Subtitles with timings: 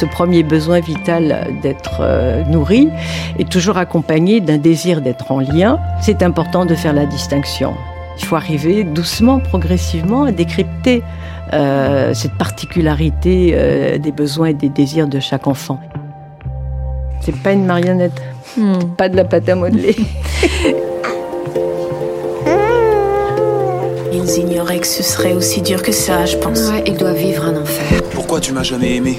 [0.00, 2.88] Ce premier besoin vital d'être euh, nourri
[3.38, 5.78] est toujours accompagné d'un désir d'être en lien.
[6.00, 7.74] C'est important de faire la distinction.
[8.18, 11.02] Il faut arriver doucement, progressivement à décrypter
[11.52, 15.78] euh, cette particularité euh, des besoins et des désirs de chaque enfant.
[17.20, 18.22] C'est pas une marionnette,
[18.56, 18.78] Hmm.
[18.96, 19.96] pas de la pâte à modeler.
[24.12, 26.70] Ils ignoraient que ce serait aussi dur que ça, je pense.
[26.70, 28.02] Ouais, il doit vivre un enfer.
[28.12, 29.18] Pourquoi tu m'as jamais aimé?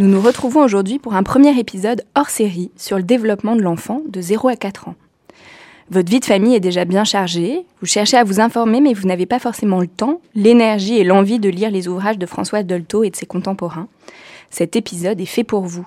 [0.00, 4.00] Nous nous retrouvons aujourd'hui pour un premier épisode hors série sur le développement de l'enfant
[4.08, 4.94] de 0 à 4 ans.
[5.90, 9.06] Votre vie de famille est déjà bien chargée, vous cherchez à vous informer mais vous
[9.06, 13.04] n'avez pas forcément le temps, l'énergie et l'envie de lire les ouvrages de François Dolto
[13.04, 13.88] et de ses contemporains.
[14.48, 15.86] Cet épisode est fait pour vous.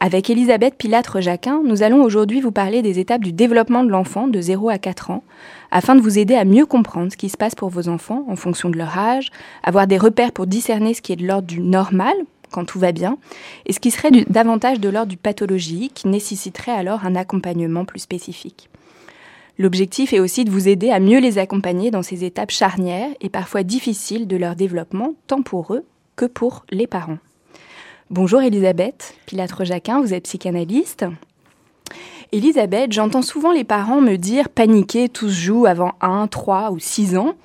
[0.00, 4.40] Avec Elisabeth Pilatre-Jacquin, nous allons aujourd'hui vous parler des étapes du développement de l'enfant de
[4.40, 5.22] 0 à 4 ans,
[5.70, 8.36] afin de vous aider à mieux comprendre ce qui se passe pour vos enfants en
[8.36, 9.30] fonction de leur âge,
[9.62, 12.14] avoir des repères pour discerner ce qui est de l'ordre du normal,
[12.50, 13.18] quand tout va bien,
[13.66, 18.68] et ce qui serait davantage de l'ordre du pathologique, nécessiterait alors un accompagnement plus spécifique.
[19.58, 23.28] L'objectif est aussi de vous aider à mieux les accompagner dans ces étapes charnières et
[23.28, 25.84] parfois difficiles de leur développement, tant pour eux
[26.16, 27.18] que pour les parents.
[28.12, 31.06] Bonjour Elisabeth Pilatre-Jacquin, vous êtes psychanalyste.
[32.30, 36.78] Elisabeth, j'entends souvent les parents me dire paniquer, tout se joue avant 1, 3 ou
[36.78, 37.36] 6 ans.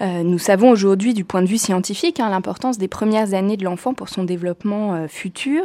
[0.00, 3.62] Euh, nous savons aujourd'hui, du point de vue scientifique, hein, l'importance des premières années de
[3.62, 5.62] l'enfant pour son développement euh, futur.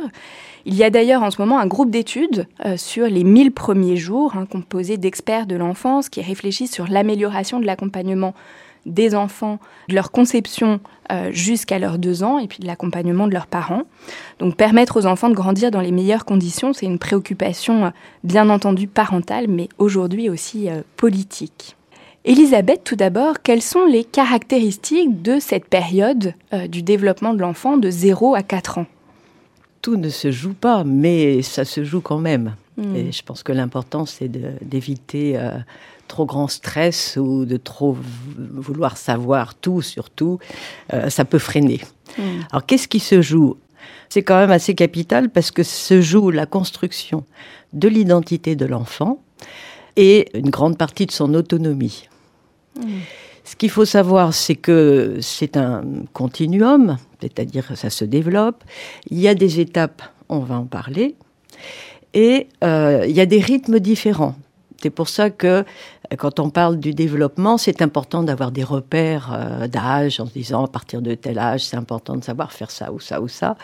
[0.65, 3.97] Il y a d'ailleurs en ce moment un groupe d'études euh, sur les 1000 premiers
[3.97, 8.35] jours, hein, composé d'experts de l'enfance qui réfléchissent sur l'amélioration de l'accompagnement
[8.85, 10.79] des enfants, de leur conception
[11.11, 13.83] euh, jusqu'à leurs deux ans, et puis de l'accompagnement de leurs parents.
[14.39, 17.89] Donc permettre aux enfants de grandir dans les meilleures conditions, c'est une préoccupation euh,
[18.23, 21.75] bien entendu parentale, mais aujourd'hui aussi euh, politique.
[22.25, 26.33] Elisabeth, tout d'abord, quelles sont les caractéristiques de cette période
[26.69, 28.85] du développement de l'enfant de 0 à 4 ans?
[29.81, 32.55] Tout ne se joue pas, mais ça se joue quand même.
[32.77, 32.95] Hmm.
[32.95, 35.37] Et je pense que l'important, c'est d'éviter
[36.13, 37.97] trop grand stress ou de trop
[38.37, 40.37] vouloir savoir tout sur tout.
[40.93, 41.81] Euh, ça peut freiner.
[42.19, 42.41] Hmm.
[42.51, 43.57] Alors, qu'est-ce qui se joue?
[44.09, 47.25] C'est quand même assez capital parce que se joue la construction
[47.73, 49.23] de l'identité de l'enfant
[49.95, 52.07] et une grande partie de son autonomie.
[53.43, 58.63] Ce qu'il faut savoir, c'est que c'est un continuum, c'est-à-dire que ça se développe.
[59.09, 61.15] Il y a des étapes, on va en parler,
[62.13, 64.35] et euh, il y a des rythmes différents.
[64.83, 65.63] C'est pour ça que
[66.17, 70.65] quand on parle du développement, c'est important d'avoir des repères euh, d'âge en se disant
[70.65, 73.55] à partir de tel âge, c'est important de savoir faire ça ou ça ou ça,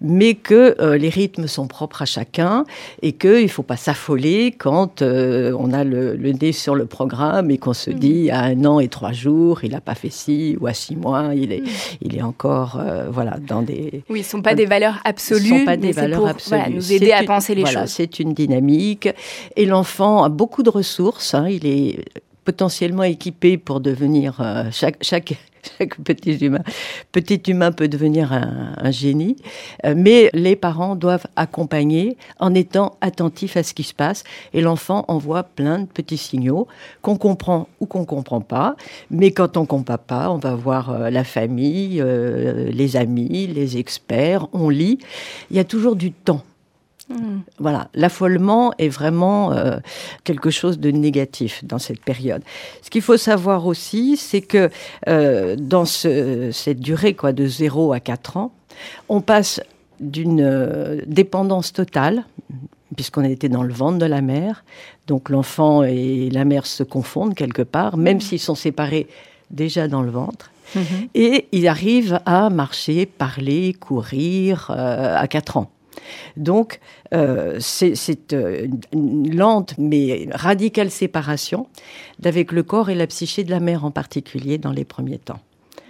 [0.00, 2.64] mais que euh, les rythmes sont propres à chacun
[3.02, 6.86] et qu'il ne faut pas s'affoler quand euh, on a le, le nez sur le
[6.86, 10.10] programme et qu'on se dit à un an et trois jours, il n'a pas fait
[10.10, 11.62] ci ou à six mois, il est,
[12.02, 15.40] il est encore euh, voilà, dans des, Oui, ce ne sont pas des valeurs absolues,
[15.40, 16.58] ce sont pas des mais valeurs pour absolues.
[16.60, 17.90] voilà, nous aider à une- penser les voilà, choses.
[17.90, 19.08] C'est une dynamique.
[19.56, 21.34] Et l'enfant a beaucoup de ressources.
[21.34, 21.46] hein.
[21.48, 21.85] Il est
[22.46, 24.40] potentiellement équipé pour devenir.
[24.40, 25.34] euh, chaque,
[26.04, 27.72] petit humain.
[27.72, 29.36] Peut devenir un, génie,
[29.84, 34.22] euh, mais les parents doivent accompagner en étant attentifs à ce qui se passe.
[34.54, 36.68] Et l'enfant envoie plein de petits signaux
[37.02, 38.76] qu'on comprend ou qu'on comprend pas.
[39.10, 42.02] Mais quand on comprend pas, on va voir euh, la famille,
[42.72, 44.98] les amis, les experts, on lit.
[45.50, 46.42] Il y a toujours du temps.
[47.08, 47.40] Hmm.
[47.58, 49.76] Voilà, l'affolement est vraiment euh,
[50.24, 52.42] quelque chose de négatif dans cette période.
[52.82, 54.70] Ce qu'il faut savoir aussi, c'est que
[55.08, 58.52] euh, dans cette durée quoi, de 0 à 4 ans,
[59.08, 59.60] on passe
[60.00, 62.24] d'une euh, dépendance totale,
[62.96, 64.64] puisqu'on était dans le ventre de la mère,
[65.06, 68.22] donc l'enfant et la mère se confondent quelque part, même hmm.
[68.22, 69.06] s'ils sont séparés
[69.52, 70.50] déjà dans le ventre.
[70.74, 70.80] Hmm.
[71.14, 75.70] Et ils arrivent à marcher, parler, courir à 4 ans.
[76.36, 76.80] Donc,
[77.14, 81.66] euh, c'est euh, une lente mais radicale séparation
[82.18, 85.40] d'avec le corps et la psyché de la mère en particulier dans les premiers temps.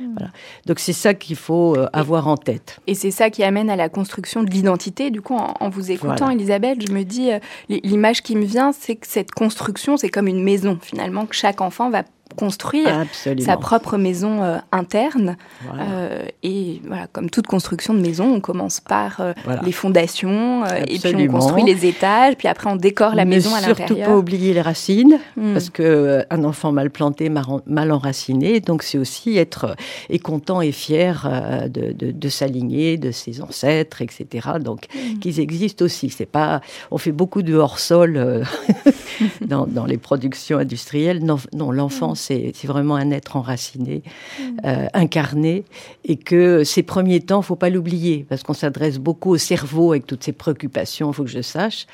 [0.01, 0.13] Hmm.
[0.17, 0.31] Voilà.
[0.67, 2.81] Donc c'est ça qu'il faut euh, avoir en tête.
[2.87, 5.11] Et c'est ça qui amène à la construction de l'identité.
[5.11, 7.31] Du coup, en, vous écoutant, Elisabeth, je me dis,
[7.69, 11.61] l'image qui me vient, c'est que cette construction, c'est comme une maison finalement, que chaque
[11.61, 12.03] enfant va
[12.35, 13.07] construire
[13.39, 15.37] sa propre maison euh, interne.
[15.79, 19.33] Euh, et voilà, comme toute construction de maison, on commence par euh,
[19.65, 23.61] les fondations, et puis on construit les étages, puis après on décore la maison à
[23.61, 23.89] l'intérieur.
[23.89, 25.53] Surtout pas oublier les racines, hmm.
[25.53, 29.77] parce que un enfant mal planté, mal enraciné, donc c'est aussi être
[30.11, 31.29] et content et fier
[31.71, 34.49] de, de, s'aligner, de ses ancêtres, etc.
[34.61, 35.19] Donc hmm.
[35.21, 36.11] qu'ils existent aussi.
[36.11, 38.45] C'est pas, on fait beaucoup de hors sol
[39.41, 41.25] dans, dans, les productions industrielles.
[41.25, 44.03] Non, non l'enfant c'est vraiment un être enraciné,
[44.39, 44.43] mm.
[44.65, 45.65] euh, incarné,
[46.05, 50.07] et que ces premiers temps, faut pas l'oublier, parce qu'on s'adresse beaucoup au cerveau avec
[50.07, 51.87] toutes ses préoccupations, il faut que je sache,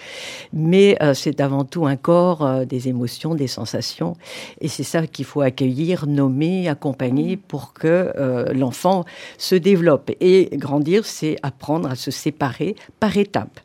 [0.53, 4.17] mais euh, c'est avant tout un corps, euh, des émotions, des sensations,
[4.61, 7.41] et c'est ça qu'il faut accueillir, nommer, accompagner mm.
[7.41, 8.13] pour que
[8.55, 9.05] l'enfant
[9.39, 10.11] se développe.
[10.21, 13.61] Et grandir, c'est apprendre à se séparer par étapes.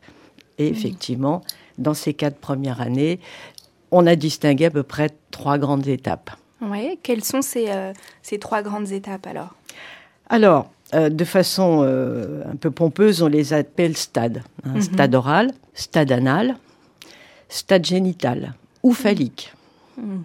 [0.58, 0.74] Et mm.
[0.74, 1.42] effectivement,
[1.78, 3.20] dans ces quatre premières années,
[3.90, 6.30] on a distingué à peu près trois grandes étapes.
[6.60, 9.54] Oui, quelles sont ces, euh, ces, trois grandes étapes alors?
[10.28, 14.42] Alors, euh, de façon euh, un peu pompeuse, on les appelle stades.
[14.64, 14.74] Hein.
[14.74, 14.82] Mhm.
[14.82, 16.56] Stade oral, stade anal,
[17.48, 19.52] stade génital ou phallique.
[19.96, 20.24] Mhm.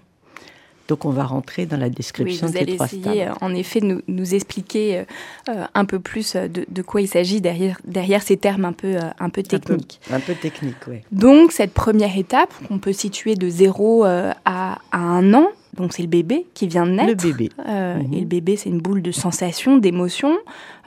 [0.89, 4.35] Donc on va rentrer dans la description oui, vous allez essayer, En effet, nous, nous
[4.35, 5.05] expliquer
[5.47, 9.29] un peu plus de, de quoi il s'agit derrière, derrière ces termes un peu, un
[9.29, 10.01] peu techniques.
[10.11, 10.97] Un peu, techniques, oui.
[11.13, 16.03] Donc cette première étape, on peut situer de 0 à, à 1 an, donc c'est
[16.03, 17.09] le bébé qui vient de naître.
[17.09, 17.49] Le bébé.
[17.67, 20.37] Euh, et le bébé, c'est une boule de sensations, d'émotions.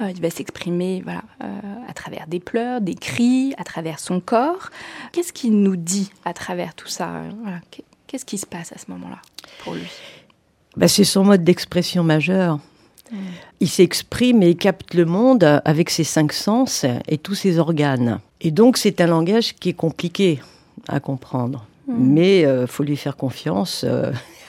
[0.01, 1.47] Euh, il va s'exprimer voilà, euh,
[1.89, 4.71] à travers des pleurs, des cris, à travers son corps.
[5.13, 7.23] Qu'est-ce qu'il nous dit à travers tout ça
[8.07, 9.21] Qu'est-ce qui se passe à ce moment-là
[9.65, 9.83] pour lui?
[10.77, 12.61] Bah, C'est son mode d'expression majeur.
[13.61, 18.19] Il s'exprime et il capte le monde avec ses cinq sens et tous ses organes.
[18.41, 20.41] Et donc c'est un langage qui est compliqué
[20.89, 21.67] à comprendre.
[21.87, 21.95] Hmm.
[21.99, 23.87] Mais il faut lui faire confiance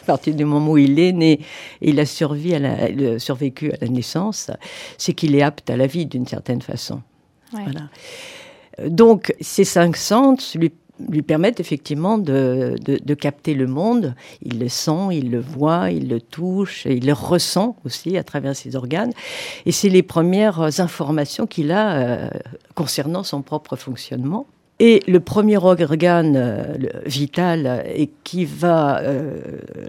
[0.07, 1.33] partir du moment où il est né
[1.81, 4.50] et il a survécu à la, survécu à la naissance,
[4.98, 7.01] c'est qu'il est apte à la vie d'une certaine façon.
[7.51, 7.89] Voilà.
[8.88, 10.71] Donc, ces cinq sens lui,
[11.09, 14.15] lui permettent effectivement de, de, capter le monde.
[14.42, 18.24] Il le sent, il le voit, il le touche, et il le ressent aussi à
[18.24, 19.13] travers ses organes.
[19.65, 22.30] Et c'est les premières informations qu'il a euh,
[22.75, 24.48] concernant son propre fonctionnement.
[24.80, 26.76] Et le premier organe euh,
[27.06, 29.40] vital et qui va euh,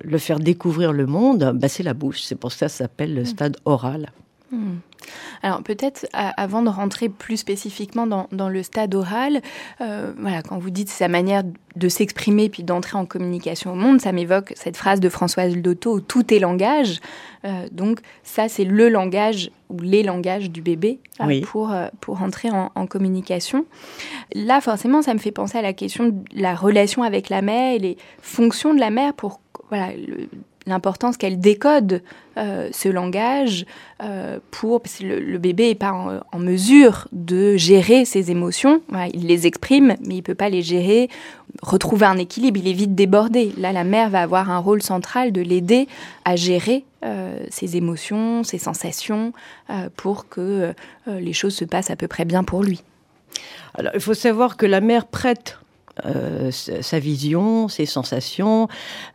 [0.02, 2.23] le faire découvrir le monde, bah, c'est la bouche.
[2.23, 3.26] C'est pour ça que ça s'appelle le hmm.
[3.26, 4.12] stade oral.
[4.50, 4.76] Hmm.
[5.43, 9.40] Alors peut-être avant de rentrer plus spécifiquement dans, le stade oral,
[9.80, 11.42] euh, voilà, quand vous dites sa manière
[11.76, 16.00] de s'exprimer puis d'entrer en communication au monde, ça m'évoque cette phrase de Françoise Lotto
[16.00, 17.00] tout est langage.
[17.45, 22.50] Euh, donc ça c'est le langage ou les langages du bébé euh, pour, pour entrer
[22.50, 23.64] en, en, communication.
[24.35, 27.75] Là forcément ça me fait penser à la question de la relation avec la mère
[27.75, 30.28] et les fonctions de la mère pour voilà, le,
[30.68, 32.02] l'importance qu'elle décode
[32.37, 33.66] euh, ce langage
[34.02, 38.80] euh, pour parce que le, bébé n'est pas en, mesure de gérer ses émotions.
[39.12, 41.08] il les exprime, mais il peut pas les gérer.
[41.62, 43.52] Retrouver un équilibre, il est vite débordé.
[43.56, 45.88] Là, la mère va avoir un rôle central de l'aider
[46.25, 49.32] à gérer euh, ses émotions, ses sensations,
[49.96, 50.72] pour que
[51.06, 52.82] les choses se passent à peu près bien pour lui.
[53.75, 55.58] Alors, il faut savoir que la mère prête
[56.07, 58.69] euh, sa vision, ses sensations,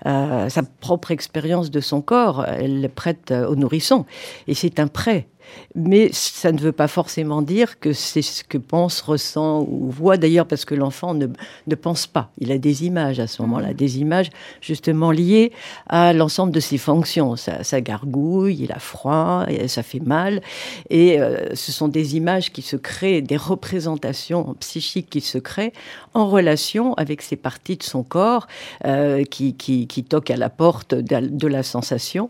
[0.05, 2.45] euh, sa propre expérience de son corps.
[2.45, 4.05] Elle le prête au nourrisson.
[4.47, 5.27] Et c'est un prêt.
[5.75, 10.17] Mais ça ne veut pas forcément dire que c'est ce que pense, ressent ou voit
[10.17, 11.27] d'ailleurs parce que l'enfant ne,
[11.67, 12.29] ne pense pas.
[12.37, 13.73] Il a des images à ce moment-là, mmh.
[13.73, 14.29] des images
[14.61, 15.51] justement liées
[15.87, 17.35] à l'ensemble de ses fonctions.
[17.35, 20.41] Ça, ça, gargouille, il a froid, ça fait mal.
[20.89, 25.73] Et euh, ce sont des images qui se créent, des représentations psychiques qui se créent
[26.13, 28.47] en relation avec ces parties de son corps
[28.85, 32.29] euh, qui, qui, qui, toquent à la porte de, de la sensation.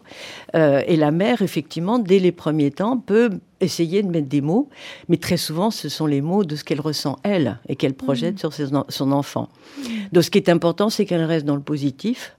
[0.55, 4.69] Euh, et la mère, effectivement, dès les premiers temps, peut essayer de mettre des mots,
[5.09, 8.35] mais très souvent, ce sont les mots de ce qu'elle ressent, elle, et qu'elle projette
[8.35, 8.51] mmh.
[8.51, 9.49] sur son enfant.
[9.77, 9.89] Mmh.
[10.11, 12.35] Donc, ce qui est important, c'est qu'elle reste dans le positif,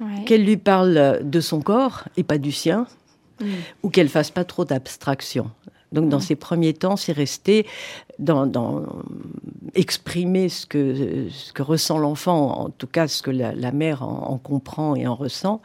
[0.00, 0.24] ouais.
[0.24, 2.86] qu'elle lui parle de son corps et pas du sien,
[3.40, 3.46] mmh.
[3.82, 5.50] ou qu'elle fasse pas trop d'abstraction.
[5.92, 7.66] Donc, dans ces premiers temps, c'est rester
[8.18, 8.82] dans, dans,
[9.74, 14.02] exprimer ce que, ce que ressent l'enfant, en tout cas ce que la, la mère
[14.02, 15.60] en, en, comprend et en ressent,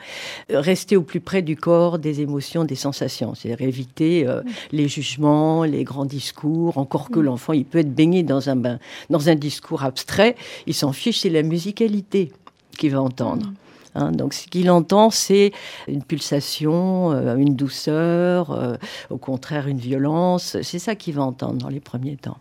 [0.49, 4.41] rester au plus près du corps, des émotions, des sensations, c'est-à-dire éviter euh,
[4.71, 8.79] les jugements, les grands discours, encore que l'enfant, il peut être baigné dans un, bain,
[9.09, 10.35] dans un discours abstrait,
[10.67, 12.31] il s'en fiche, c'est la musicalité
[12.77, 13.47] qu'il va entendre.
[13.47, 13.53] Mmh.
[13.95, 15.51] Hein, donc ce qu'il entend, c'est
[15.87, 18.75] une pulsation, euh, une douceur, euh,
[19.09, 20.57] au contraire une violence.
[20.61, 22.37] C'est ça qu'il va entendre dans les premiers temps.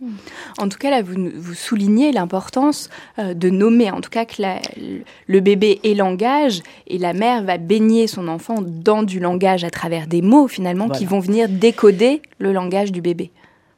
[0.59, 4.43] En tout cas, là, vous, vous soulignez l'importance euh, de nommer, en tout cas que
[4.43, 4.61] la,
[5.26, 9.71] le bébé est langage et la mère va baigner son enfant dans du langage à
[9.71, 10.99] travers des mots finalement voilà.
[10.99, 13.31] qui vont venir décoder le langage du bébé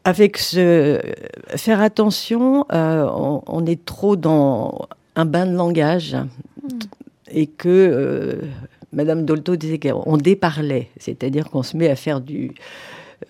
[0.04, 1.00] avec ce
[1.56, 6.16] faire attention, euh, on, on, est trop dans un bain de langage.
[7.30, 8.34] Et que euh,
[8.92, 12.52] Madame Dolto disait qu'on déparlait, c'est-à-dire qu'on se met à faire du,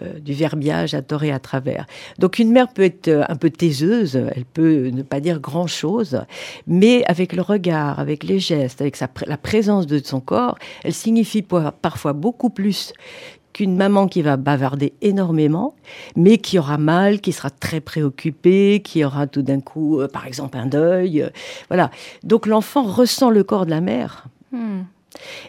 [0.02, 1.87] euh, verbiage à tort et à travers.
[2.19, 6.23] Donc une mère peut être un peu taiseuse, elle peut ne pas dire grand-chose,
[6.66, 11.42] mais avec le regard, avec les gestes, avec la présence de son corps, elle signifie
[11.42, 12.92] parfois beaucoup plus
[13.52, 15.75] qu'une maman qui va bavarder énormément,
[16.16, 20.26] mais qui aura mal, qui sera très préoccupée, qui aura tout d'un coup, euh, par
[20.26, 21.23] exemple, un deuil.
[21.23, 21.30] Euh,
[21.69, 21.90] voilà.
[22.23, 24.26] Donc l'enfant ressent le corps de la mère.
[24.52, 24.83] Hmm.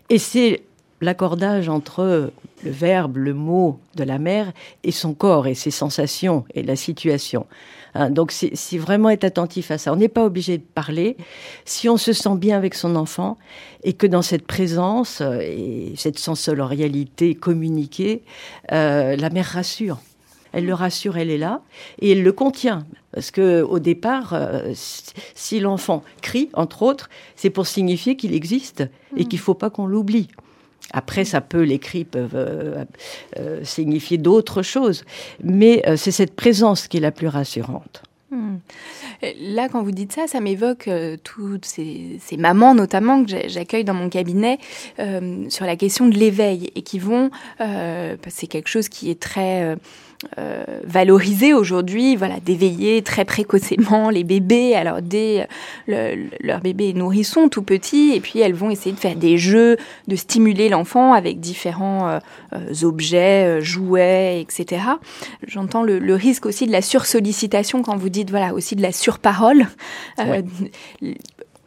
[0.10, 0.64] Et c'est
[1.02, 2.32] l'accordage entre
[2.64, 4.52] le verbe, le mot de la mère
[4.84, 7.46] et son corps et ses sensations et la situation.
[7.94, 9.92] Hein, donc, c'est vraiment être attentif à ça.
[9.92, 11.18] On n'est pas obligé de parler.
[11.66, 13.38] Si on se sent bien avec son enfant
[13.84, 18.24] et que dans cette présence euh, et cette sensorialité communiquée,
[18.72, 20.00] euh, la mère rassure.
[20.54, 21.62] Elle le rassure, elle est là
[22.00, 22.86] et elle le contient.
[23.14, 28.84] Parce que au départ, euh, si l'enfant crie, entre autres, c'est pour signifier qu'il existe
[29.16, 30.28] et qu'il ne faut pas qu'on l'oublie.
[30.94, 32.84] Après, ça peut, les cris peuvent euh,
[33.38, 35.04] euh, signifier d'autres choses,
[35.44, 38.04] mais euh, c'est cette présence qui est la plus rassurante.
[38.32, 38.58] Hmm.
[39.42, 43.94] Là, quand vous dites ça, ça m'évoque euh, toutes ces, mamans, notamment, que j'accueille dans
[43.94, 44.58] mon cabinet,
[45.50, 49.76] sur la question de l'éveil, et qui vont, c'est quelque chose qui est très
[50.38, 54.76] euh, valoriser aujourd'hui, voilà, d'éveiller très précocement les bébés.
[54.76, 55.48] Alors dès
[55.88, 59.78] le, leur bébé nourrisson tout petit, et puis elles vont essayer de faire des jeux,
[60.08, 62.20] de stimuler l'enfant avec différents euh,
[62.54, 64.84] euh objets, euh, jouets, etc.
[65.48, 68.92] J'entends le, le, risque aussi de la sursollicitation quand vous dites voilà aussi de la
[68.92, 69.66] surparole.
[70.20, 70.44] Ouais.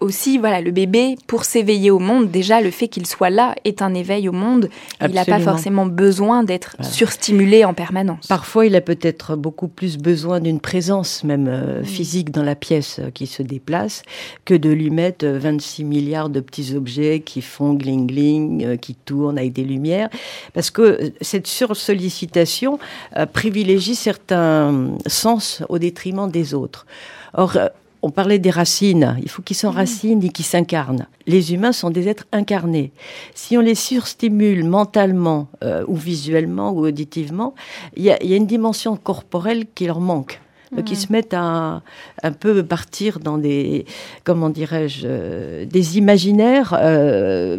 [0.00, 3.80] Aussi, voilà, le bébé, pour s'éveiller au monde, déjà, le fait qu'il soit là est
[3.80, 4.68] un éveil au monde.
[4.98, 5.08] Absolument.
[5.08, 6.92] Il n'a pas forcément besoin d'être voilà.
[6.92, 8.26] surstimulé en permanence.
[8.26, 12.98] Parfois, il a peut-être beaucoup plus besoin d'une présence, même euh, physique, dans la pièce
[12.98, 14.02] euh, qui se déplace,
[14.44, 18.94] que de lui mettre 26 euh, milliards de petits objets qui font gling-gling, euh, qui
[18.94, 20.08] tournent avec des lumières.
[20.52, 22.78] Parce que cette sursollicitation
[23.32, 26.86] privilégie certains sens au détriment des autres.
[27.34, 27.56] Or,
[28.04, 31.06] on parlait des racines, il faut qu'ils s'enracinent et qu'ils s'incarnent.
[31.26, 32.92] Les humains sont des êtres incarnés.
[33.34, 37.54] Si on les surstimule mentalement euh, ou visuellement ou auditivement,
[37.96, 40.38] il y, y, a une dimension corporelle qui leur manque.
[40.76, 41.82] Donc ils se mettent à
[42.22, 43.86] un peu partir dans des,
[44.24, 47.58] comment dirais-je, euh, des imaginaires euh,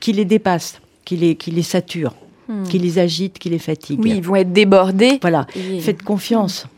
[0.00, 2.16] qui les dépassent, qui les, qui les saturent,
[2.48, 2.64] mmh.
[2.64, 4.00] qui les agitent, qui les fatiguent.
[4.02, 5.18] Oui, ils vont être débordés.
[5.22, 5.80] Voilà, et...
[5.80, 6.64] faites confiance.
[6.64, 6.77] Mmh.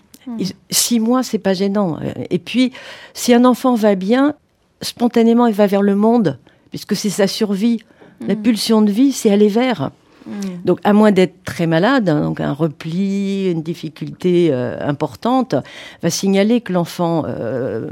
[0.70, 1.98] Six mois, c'est pas gênant.
[2.30, 2.72] Et puis,
[3.14, 4.34] si un enfant va bien,
[4.82, 6.38] spontanément, il va vers le monde,
[6.70, 7.80] puisque c'est sa survie.
[8.20, 8.26] Mmh.
[8.26, 9.90] La pulsion de vie, c'est aller vers.
[10.26, 10.32] Mmh.
[10.64, 15.54] Donc, à moins d'être très malade, hein, donc un repli, une difficulté euh, importante,
[16.02, 17.88] va signaler que l'enfant, euh,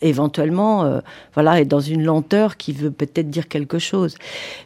[0.00, 1.00] éventuellement, euh,
[1.34, 4.16] voilà, est dans une lenteur qui veut peut-être dire quelque chose.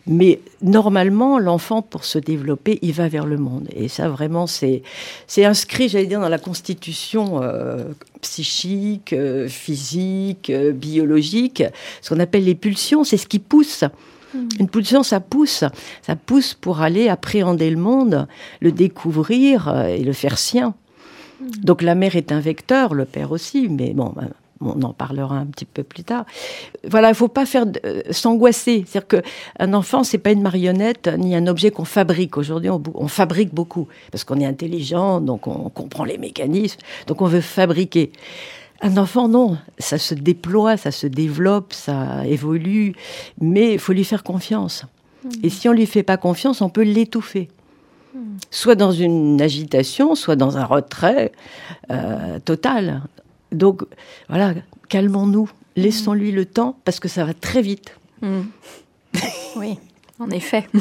[0.06, 3.68] Mais normalement, l'enfant, pour se développer, il va vers le monde.
[3.74, 4.82] Et ça, vraiment, c'est
[5.26, 7.40] c'est inscrit, j'allais dire, dans la constitution
[8.20, 9.14] psychique,
[9.48, 11.62] physique, biologique,
[12.02, 13.84] ce qu'on appelle les pulsions, c'est ce qui pousse
[14.58, 15.64] Une pulsion, ça pousse.
[16.02, 18.26] Ça pousse pour aller appréhender le monde,
[18.60, 20.74] le découvrir euh, et le faire sien.
[21.40, 25.36] Donc la mère est un vecteur, le père aussi, mais bon, ben, on en parlera
[25.36, 26.24] un petit peu plus tard.
[26.88, 28.84] Voilà, il faut pas faire euh, s'angoisser.
[28.86, 32.38] C'est-à-dire qu'un enfant, c'est pas une marionnette ni un objet qu'on fabrique.
[32.38, 37.20] Aujourd'hui, on, on, fabrique beaucoup parce qu'on est intelligent, donc on comprend les mécanismes, donc
[37.20, 38.12] on veut fabriquer.
[38.82, 42.94] Un enfant, non, ça se déploie, ça se développe, ça évolue,
[43.40, 44.84] mais il faut lui faire confiance.
[45.42, 47.48] Et si on lui fait pas confiance, on peut l'étouffer.
[48.50, 51.32] Soit dans une agitation, soit dans un retrait
[51.90, 53.02] euh, total.
[53.52, 53.82] Donc
[54.28, 54.54] voilà,
[54.88, 57.96] calmons-nous, laissons-lui le temps parce que ça va très vite.
[59.56, 59.78] oui,
[60.18, 60.66] en effet.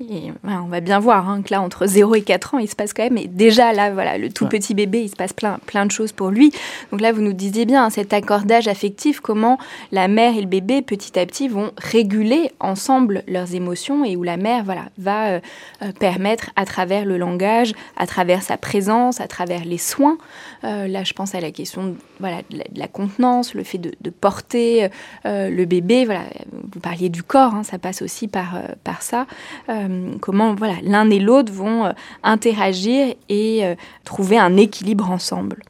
[0.00, 2.76] Et, on va bien voir hein, que là, entre 0 et 4 ans, il se
[2.76, 3.16] passe quand même.
[3.16, 6.12] Et déjà, là, voilà, le tout petit bébé, il se passe plein, plein de choses
[6.12, 6.52] pour lui.
[6.90, 9.58] Donc là, vous nous disiez bien, hein, cet accordage affectif, comment
[9.92, 14.22] la mère et le bébé, petit à petit, vont réguler ensemble leurs émotions et où
[14.22, 15.40] la mère, voilà, va euh,
[15.82, 20.18] euh, permettre, à travers le langage, à travers sa présence, à travers les soins.
[20.64, 24.88] Euh, là, je pense à la question voilà, de, la, contenance, le fait de, porter
[25.24, 26.04] le bébé.
[26.04, 26.24] Voilà,
[26.72, 29.26] vous parliez du corps, hein, ça passe aussi par, par ça.
[29.68, 31.92] Euh, comment voilà, l'un et l'autre vont euh,
[32.22, 35.62] interagir et euh, trouver un équilibre ensemble.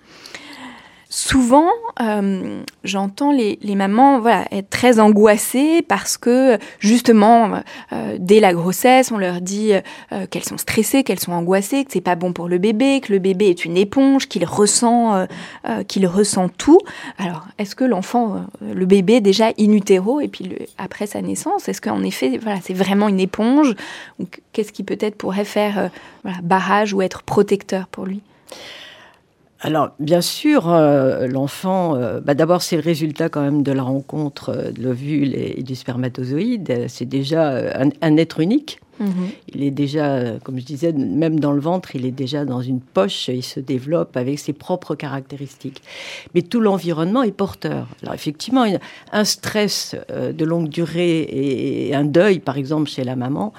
[1.18, 1.70] Souvent,
[2.85, 7.62] j'entends les, mamans voilà, être très angoissées parce que justement,
[8.18, 9.73] dès la grossesse, on leur dit
[10.30, 13.18] qu'elles sont stressées, qu'elles sont angoissées, que c'est pas bon pour le bébé, que le
[13.18, 15.26] bébé est une éponge, qu'il ressent,
[15.88, 16.80] qu'il ressent tout.
[17.16, 21.80] Alors, est-ce que l'enfant, le bébé déjà in utero et puis après sa naissance, est-ce
[21.80, 23.75] qu'en effet, voilà, c'est vraiment une éponge
[24.52, 25.90] qu'est-ce qui peut-être pourrait faire
[26.42, 28.20] barrage ou être protecteur pour lui?
[29.60, 33.82] Alors, bien sûr, euh, l'enfant, euh, bah, d'abord, c'est le résultat quand même de la
[33.82, 36.84] rencontre euh, de l'ovule et, du spermatozoïde.
[36.88, 37.72] C'est déjà
[38.02, 38.80] un, être unique.
[39.00, 39.28] Mhm.
[39.54, 42.80] Il est déjà, comme je disais, même dans le ventre, il est déjà dans une
[42.80, 45.82] poche, il se développe avec ses propres caractéristiques.
[46.34, 47.88] Mais tout l'environnement est porteur.
[48.02, 48.64] Alors effectivement,
[49.12, 53.52] un stress de longue durée et un deuil, par exemple, chez la maman,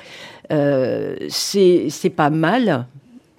[0.49, 2.87] c'est pas mal,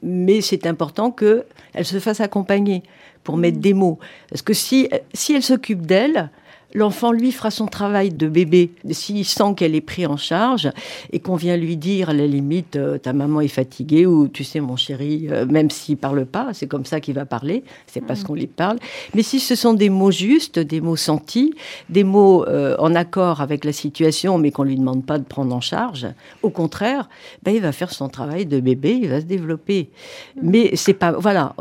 [0.03, 1.45] mais c'est important qu'elle
[1.85, 2.83] se fasse accompagner
[3.25, 3.99] pour mettre des mots.
[4.31, 6.31] Parce que si, si elle s'occupe d'elle,
[6.75, 8.71] l'enfant, lui, fera son travail de bébé.
[8.91, 10.71] S'il sent qu'elle est prise en charge
[11.13, 14.45] et qu'on vient lui dire, à la limite, euh, ta maman est fatiguée ou tu
[14.45, 18.01] sais, mon chéri, euh, même s'il parle pas, c'est comme ça qu'il va parler, c'est
[18.01, 18.25] parce mm.
[18.25, 18.79] qu'on lui parle.
[19.15, 21.55] Mais si ce sont des mots justes, des mots sentis,
[21.89, 25.55] des mots euh, en accord avec la situation, mais qu'on lui demande pas de prendre
[25.55, 26.07] en charge,
[26.43, 27.09] au contraire,
[27.43, 29.91] ben, il va faire son travail de bébé, il va se développer.
[30.37, 30.51] Mm.
[30.51, 31.55] Mais c'est pas, voilà,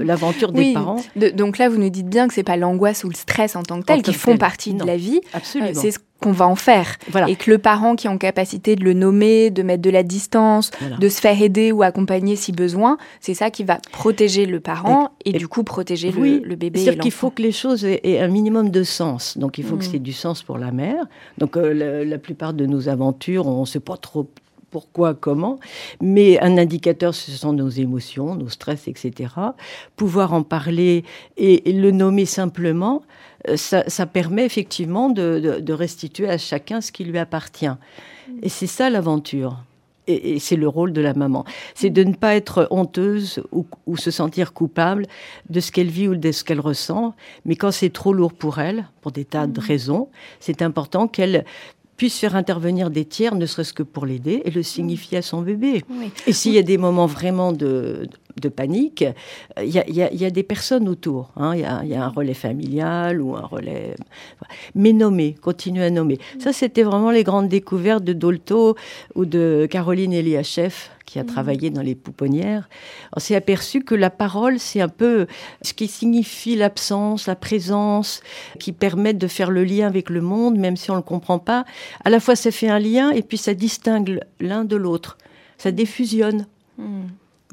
[0.00, 1.00] l'aventure des parents.
[1.34, 3.80] donc là, vous nous dites bien que c'est pas l'angoisse ou le stress en tant
[3.80, 5.20] que tel qui font partie partie de la vie.
[5.32, 5.70] Absolument.
[5.74, 6.98] c'est ce qu'on va en faire.
[7.28, 10.02] Et que le parent qui est en capacité de le nommer, de mettre de la
[10.02, 14.60] distance, de se faire aider ou accompagner si besoin, c'est ça qui va protéger le
[14.60, 16.80] parent et, du coup protéger le, bébé.
[16.80, 19.38] C'est-à-dire qu'il faut que les choses aient, un minimum de sens.
[19.38, 19.90] Donc il faut que mm.
[19.92, 21.06] c'est du sens pour la mère.
[21.38, 24.28] Donc euh, la, plupart de nos aventures, on ne sait pas trop
[24.70, 25.58] pourquoi, comment,
[26.00, 29.34] mais un indicateur, ce sont nos émotions, nos stress, etc.
[29.96, 31.04] Pouvoir en parler
[31.36, 33.02] et le nommer simplement,
[33.48, 37.70] euh, ça, permet effectivement de, restituer à chacun ce qui lui appartient.
[38.42, 39.58] Et c'est ça l'aventure.
[40.06, 41.44] Et, c'est le rôle de la maman.
[41.74, 45.06] C'est de ne pas être honteuse ou, se sentir coupable
[45.48, 47.14] de ce qu'elle vit ou de ce qu'elle ressent.
[47.44, 49.64] Mais quand c'est trop lourd pour elle, pour des tas de mmh.
[49.64, 50.08] raisons,
[50.40, 51.44] c'est important qu'elle
[52.00, 55.42] puisse faire intervenir des tiers, ne serait-ce que pour l'aider et le signifier à son
[55.42, 55.84] bébé.
[56.26, 58.08] Et s'il y a des moments vraiment de,
[58.40, 59.04] de panique,
[59.62, 61.30] il y, a, des personnes autour.
[61.36, 61.52] Hein.
[61.56, 63.96] Il y, a, un relais familial ou un relais.
[64.74, 66.18] Mais nommer, continuer à nommer.
[66.38, 68.76] Ça, c'était vraiment les grandes découvertes de Dolto
[69.14, 70.72] ou de Caroline Eliachev
[71.10, 71.26] qui a mmh.
[71.26, 72.68] travaillé dans les pouponnières,
[73.16, 75.26] on s'est aperçu que la parole, c'est un peu
[75.60, 78.22] ce qui signifie l'absence, la présence,
[78.60, 81.40] qui permet de faire le lien avec le monde, même si on ne le comprend
[81.40, 81.64] pas.
[82.04, 85.18] À la fois, ça fait un lien et puis ça distingue l'un de l'autre.
[85.58, 86.46] Ça diffusionne.
[86.78, 87.00] Mmh.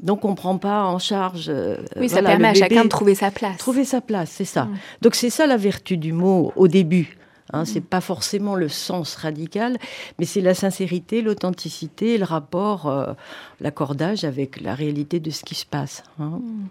[0.04, 1.46] Donc on ne prend pas en charge.
[1.48, 3.56] Euh, oui, ça permet à chacun de trouver sa place.
[3.56, 4.66] Trouver sa place, c'est ça.
[4.66, 4.78] Mmh.
[5.02, 7.17] Donc c'est ça la vertu du mot au début.
[7.52, 9.78] Hein, c'est pas forcément le sens radical,
[10.18, 13.12] mais c'est la sincérité, l'authenticité, le rapport, euh,
[13.60, 16.02] l'accordage avec la réalité de ce qui se passe.
[16.20, 16.40] Hein.
[16.42, 16.66] Hmm.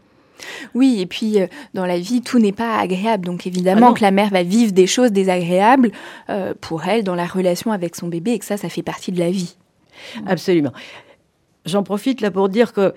[0.75, 3.25] Oui, et puis euh, dans la vie, tout n'est pas agréable.
[3.25, 5.91] Donc évidemment ah que la mère va vivre des choses désagréables
[6.29, 9.11] euh, pour elle dans la relation avec son bébé et que ça, ça fait partie
[9.11, 9.55] de la vie.
[10.27, 10.73] Absolument.
[11.65, 12.93] J'en profite là pour dire que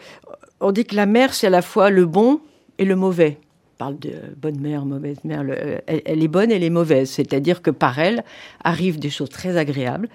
[0.61, 2.41] on dit que la mère, c'est à la fois le bon
[2.79, 3.39] et le mauvais
[3.81, 5.43] parle de bonne mère, mauvaise mère.
[5.87, 7.09] elle, est bonne, elle est mauvaise.
[7.09, 8.25] C'est-à-dire que par elle
[8.63, 10.11] arrivent des choses très agréables,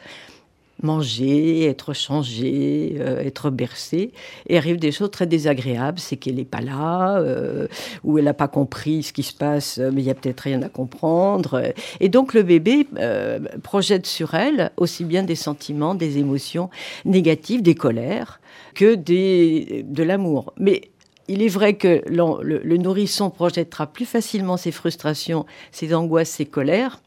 [0.84, 4.12] manger, être changé, euh, être bercé.
[4.48, 7.68] Et arrive des choses très désagréables, c'est qu'elle n'est pas là, euh,
[8.04, 10.62] ou elle n'a pas compris ce qui se passe, mais il y a peut-être rien
[10.62, 11.74] à comprendre.
[12.00, 16.70] Et donc le bébé euh, projette sur elle aussi bien des sentiments, des émotions
[17.04, 18.40] négatives, des colères,
[18.76, 20.54] que des, de l'amour.
[20.60, 20.82] Mais
[21.28, 26.46] il est vrai que le, le, nourrisson projettera plus facilement ses frustrations, ses angoisses, ses
[26.46, 27.02] colères,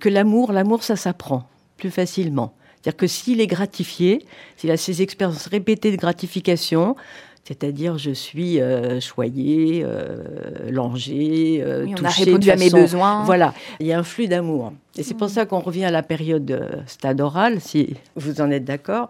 [0.00, 0.52] que l'amour.
[0.52, 2.54] L'amour, ça s'apprend plus facilement.
[2.82, 4.24] C'est-à-dire que s'il est gratifié,
[4.56, 6.96] s'il a ces expériences répétées de gratification,
[7.44, 13.24] c'est-à-dire je suis euh, choyé, euh, langé, euh, on a répondu à mes besoins.
[13.24, 14.72] Voilà, il y a un flux d'amour.
[14.96, 15.30] Et c'est pour mm.
[15.30, 19.08] ça qu'on revient à la période stade oral, si vous en êtes d'accord.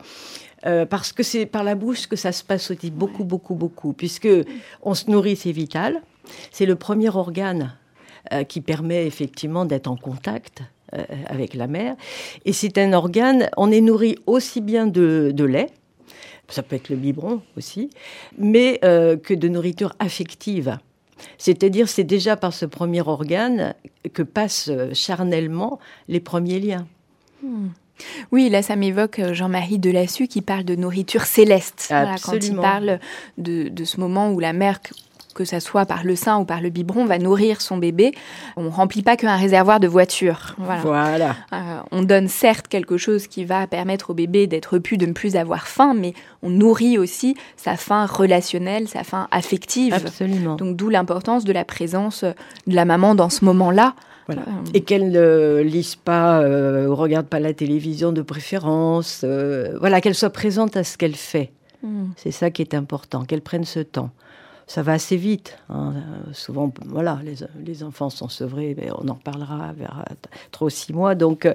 [0.64, 3.92] Euh, parce que c'est par la bouche que ça se passe aussi beaucoup, beaucoup, beaucoup,
[3.92, 4.29] puisque
[4.83, 6.03] on se nourrit, c'est vital.
[6.51, 7.77] C'est le premier organe
[8.48, 10.62] qui permet effectivement d'être en contact
[10.94, 11.96] euh, avec la mère.
[12.44, 15.70] Et c'est un organe, on est nourri aussi bien de, lait,
[16.48, 17.88] ça peut être le biberon aussi,
[18.37, 20.77] mais euh, que de nourriture affective.
[21.38, 23.75] C'est-à-dire, c'est déjà par ce premier organe
[24.12, 26.87] que passent charnellement les premiers liens.
[27.42, 27.68] Hmm.
[28.31, 31.93] Oui, là, ça m'évoque euh, Jean-Marie Delassus qui parle de nourriture céleste.
[32.25, 32.99] quand il parle
[33.38, 34.81] de, de, ce moment où la mère
[35.33, 38.12] que ça soit par le sein ou par le biberon, va nourrir son bébé.
[38.57, 40.55] On remplit pas qu'un réservoir de voiture.
[40.59, 41.37] Voilà.
[41.53, 45.12] Euh, on donne certes quelque chose qui va permettre au bébé d'être pu, de ne
[45.12, 49.95] plus avoir faim, mais on nourrit aussi sa faim relationnelle, sa faim affective.
[49.95, 50.57] Absolument.
[50.57, 53.95] Donc d'où l'importance de la présence de la maman dans ce moment-là.
[54.31, 54.35] Euh,
[54.75, 59.23] Et qu'elle ne lise pas, euh, regarde pas la télévision de préférence.
[59.25, 61.53] Euh, voilà, qu'elle soit présente à ce qu'elle fait.
[61.83, 62.11] Hmm.
[62.17, 64.11] C'est ça qui est important, qu'elle prenne ce temps
[64.66, 65.59] ça va assez vite.
[65.68, 65.94] Hein.
[66.33, 67.20] Souvent, voilà,
[67.64, 70.05] les, enfants sont sevrés, mais on en reparlera vers
[70.51, 71.14] 3 ou 6 mois.
[71.14, 71.55] Donc, euh,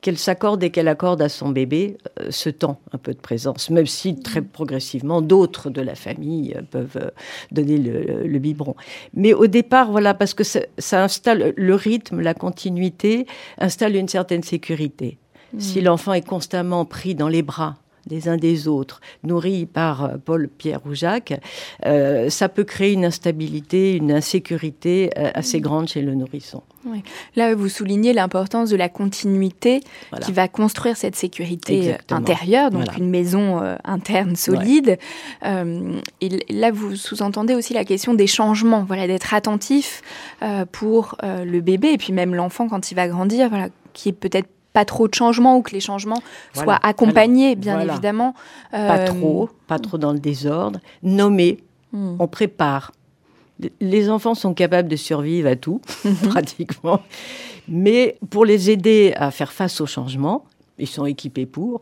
[0.00, 3.70] qu'elle s'accorde et qu'elle accorde à son bébé euh, ce temps, un peu de présence,
[3.70, 7.10] même si très progressivement, d'autres de la famille euh, peuvent
[7.52, 8.74] donner le, biberon.
[9.14, 13.26] Mais au départ, voilà, parce que ça, installe le rythme, la continuité,
[13.58, 15.18] installe une certaine sécurité.
[15.58, 15.84] Si mmh.
[15.84, 20.48] l'enfant est constamment pris dans les bras des uns des autres, nourris par euh, Paul,
[20.48, 21.38] Pierre ou Jacques,
[21.84, 26.62] euh, ça peut créer une instabilité, une insécurité euh, assez grande chez le nourrisson.
[27.34, 29.80] Là, vous soulignez l'importance de la continuité
[30.20, 34.96] qui va construire cette sécurité intérieure, donc une maison interne solide.
[35.42, 40.02] et là, vous sous-entendez aussi la question des changements, voilà, d'être attentif
[40.70, 44.48] pour le bébé et puis même l'enfant quand il va grandir, voilà, qui est peut-être
[44.76, 48.34] pas trop de changements ou que les changements soient accompagnés, bien évidemment.
[48.70, 50.80] Pas euh, trop, pas trop dans le désordre.
[51.02, 51.60] Nommer,
[51.94, 52.16] hmm.
[52.18, 52.92] on prépare.
[53.80, 55.80] Les enfants sont capables de survivre à tout,
[56.28, 57.00] pratiquement.
[57.68, 60.44] Mais pour les aider à faire face aux changements,
[60.78, 61.80] ils sont équipés pour.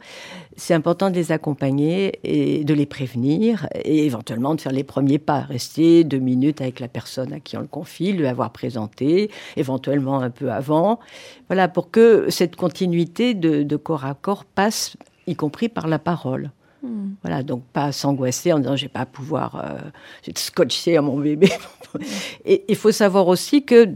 [0.57, 5.19] C'est important de les accompagner et de les prévenir et éventuellement de faire les premiers
[5.19, 9.31] pas, rester deux minutes avec la personne à qui on le confie, lui avoir présenté,
[9.57, 11.01] éventuellement un peu avant.
[11.49, 16.51] Voilà, pour que cette continuité de, corps à corps passe, y compris par la parole.
[16.83, 17.15] Hmm.
[17.23, 21.51] Voilà, donc pas s'angoisser en disant je vais pas pouvoir euh, scotcher à mon bébé.
[22.45, 23.89] et il faut savoir aussi que,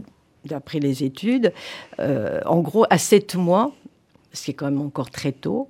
[0.45, 1.53] d'après les études,
[1.99, 3.71] euh, en gros, à sept mois,
[4.31, 5.69] c'est quand même encore très tôt,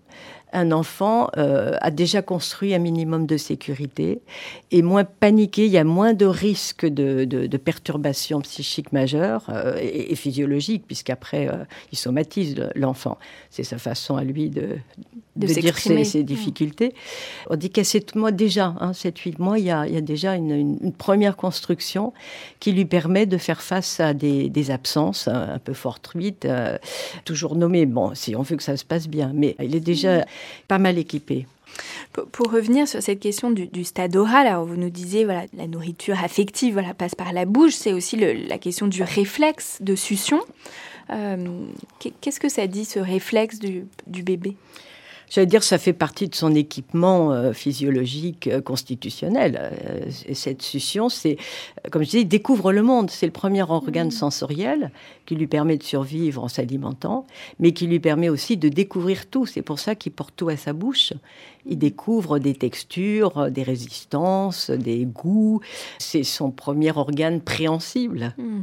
[0.53, 4.21] un enfant euh, a déjà construit un minimum de sécurité
[4.71, 9.77] et moins paniqué, il y a moins de risques de, de, perturbations psychiques majeures euh,
[9.79, 13.17] et, physiologiques, puisqu'après, euh, il somatise l'enfant.
[13.49, 14.77] C'est sa façon à lui de,
[15.35, 16.93] de, dire ses, difficultés.
[17.49, 20.01] On dit qu'à 7 mois déjà, hein, 7-8 mois, il y, a, il y a
[20.01, 22.13] déjà une, première construction
[22.59, 26.47] qui lui permet de faire face à des, des absences un, peu fortuites,
[27.25, 27.85] toujours nommées.
[27.85, 30.25] Bon, si on veut que ça se passe bien, mais il est déjà
[30.67, 31.45] pas mal équipé.
[32.31, 36.21] Pour revenir sur cette question du, stade oral, alors vous nous disiez voilà la nourriture
[36.23, 40.41] affective voilà passe par la bouche, c'est aussi la question du réflexe de succion.
[41.11, 41.65] Euh,
[42.21, 44.55] qu'est-ce que ça dit ce réflexe du bébé?
[45.29, 49.59] J'allais dire, ça fait partie de son équipement euh, physiologique euh, constitutionnel.
[49.61, 51.37] Euh, et cette succion, c'est,
[51.91, 53.09] comme je il découvre le monde.
[53.11, 54.11] C'est le premier organe mmh.
[54.11, 54.91] sensoriel
[55.25, 57.27] qui lui permet de survivre en s'alimentant,
[57.59, 59.45] mais qui lui permet aussi de découvrir tout.
[59.45, 61.13] C'est pour ça qu'il porte tout à sa bouche.
[61.65, 65.61] Il découvre des textures, des résistances, des goûts.
[65.97, 68.33] C'est son premier organe préhensible.
[68.37, 68.61] Hmm.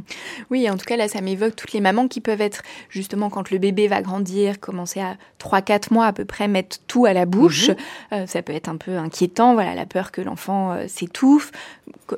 [0.49, 3.51] Oui, en tout cas, là, ça m'évoque toutes les mamans qui peuvent être, justement, quand
[3.51, 7.25] le bébé va grandir, commencer à 3-4 mois à peu près, mettre tout à la
[7.25, 7.69] bouche.
[7.69, 7.75] Mhm.
[8.13, 11.51] Euh, ça peut être un peu inquiétant, voilà, la peur que l'enfant euh, s'étouffe.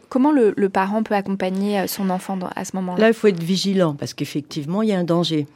[0.10, 3.02] comment le, parent peut accompagner euh, son enfant à ce moment-là?
[3.02, 5.48] Là, il faut être vigilant, parce qu'effectivement, il y a un danger.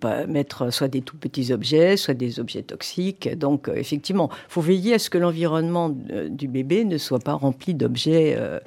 [0.00, 3.28] Pas mettre soit des tout petits objets, soit des objets toxiques.
[3.38, 7.18] Donc, euh, effectivement, il faut veiller à ce que l'environnement euh, du bébé ne soit
[7.18, 8.60] pas rempli d'objets euh,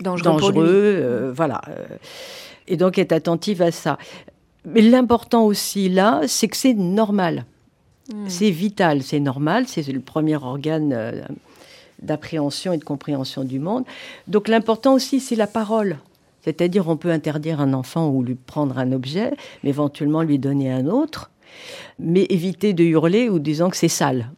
[0.00, 1.60] Dangereux voilà.
[2.68, 3.98] Et donc, être attentive à ça.
[4.64, 7.44] Mais l'important aussi là, c'est que c'est normal.
[8.12, 8.28] Hmm.
[8.28, 11.26] C'est vital, c'est normal, c'est le premier organe
[12.00, 13.84] d'appréhension et de compréhension du monde.
[14.28, 15.96] Donc l'important aussi, c'est la parole.
[16.48, 20.72] C'est-à-dire, on peut interdire un enfant ou lui prendre un objet, mais éventuellement lui donner
[20.72, 21.30] un autre,
[21.98, 24.30] mais éviter de hurler ou disant que c'est sale.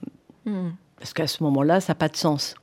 [0.45, 0.71] Hmm.
[0.99, 2.57] Parce qu'à ce moment-là, ça n'a pas de sens.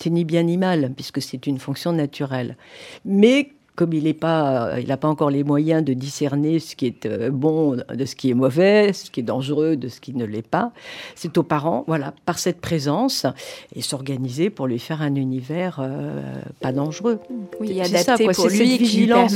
[0.00, 2.56] C'est ni bien ni mal, puisque c'est une fonction naturelle.
[3.04, 6.74] Mais comme il n'a pas, euh, il n'a pas encore les moyens de discerner ce
[6.74, 10.00] qui est euh, bon de ce qui est mauvais, ce qui est dangereux de ce
[10.00, 10.72] qui ne l'est pas,
[11.14, 13.26] c'est aux parents, voilà, par cette présence,
[13.74, 16.20] et s'organiser pour lui faire un univers euh,
[16.60, 17.18] pas dangereux.
[17.60, 19.34] Oui, C'est ça, quoi, pour cette lui, qui lui vigilance.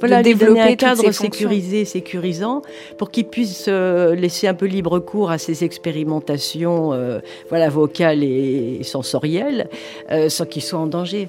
[0.00, 2.62] Voilà, de lui développer un cadre sécurisé, sécurisant,
[2.98, 8.24] pour qu'il puisse euh, laisser un peu libre cours à ses expérimentations, euh, voilà, vocales
[8.24, 9.68] et sensorielles,
[10.28, 11.28] sans qu'il soit en danger.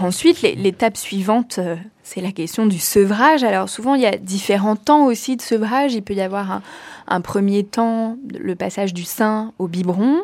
[0.00, 3.42] Ensuite, l'é- l'étape suivante, euh, c'est la question du sevrage.
[3.44, 5.94] Alors souvent, il y a différents temps aussi de sevrage.
[5.94, 6.62] Il peut y avoir
[7.08, 10.18] un, premier temps, le passage du sein au biberon,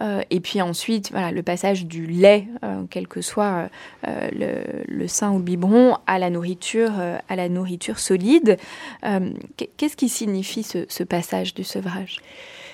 [0.00, 3.68] euh, et puis ensuite, voilà, le passage du lait, euh, quel que soit
[4.06, 6.92] le, le sein au biberon, à la nourriture,
[7.28, 8.56] à la nourriture solide.
[9.56, 12.18] Qu'est- Qu'est-ce qui signifie ce, ce passage du sevrage?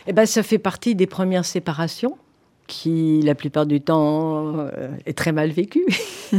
[0.06, 2.16] Eh ben, ça fait partie des premières séparations
[2.66, 5.86] qui, la plupart du temps, euh, est très mal vécue.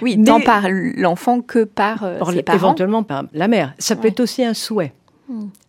[0.00, 2.58] Oui, tant par l'enfant que par euh, Par ses parents.
[2.58, 3.74] éventuellement par la mère.
[3.78, 4.92] Ça peut être aussi un souhait.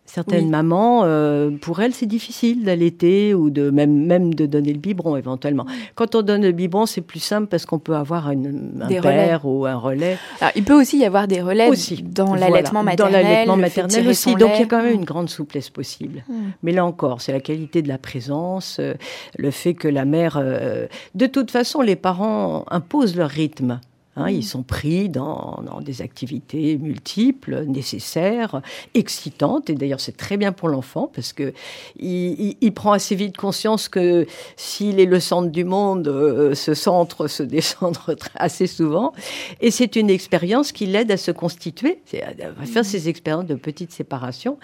[0.06, 0.50] Certaines Oui.
[0.50, 5.16] mamans, euh, pour elles, c'est difficile d'allaiter ou de même, même de donner le biberon
[5.16, 5.66] éventuellement.
[5.94, 9.00] Quand on donne le biberon, c'est plus simple parce qu'on peut avoir une- un Des
[9.00, 10.18] père ou un relais.
[10.40, 12.02] Alors, il peut aussi y avoir des relais Aussi.
[12.02, 12.48] dans Voilà.
[12.48, 13.12] l'allaitement maternel.
[13.22, 14.34] Dans l'allaitement maternel aussi.
[14.34, 16.24] Donc il y a quand même une grande souplesse possible.
[16.28, 16.34] Mm.
[16.64, 18.94] Mais là encore, c'est la qualité de la présence, euh,
[19.38, 20.38] le fait que la mère.
[20.42, 23.80] euh, de toute façon, les parents imposent leur rythme.
[24.16, 28.60] Hein, Ils sont pris dans, dans des activités multiples, nécessaires,
[28.94, 29.70] excitantes.
[29.70, 31.52] Et d'ailleurs, c'est très bien pour l'enfant parce que
[31.98, 36.54] il, il- il prend assez vite conscience que s'il est le centre du monde, euh,
[36.54, 39.12] ce centre se très- assez souvent.
[39.60, 43.54] Et c'est une expérience qui l'aide à se constituer, à à faire ces expériences de
[43.54, 44.58] petite séparation.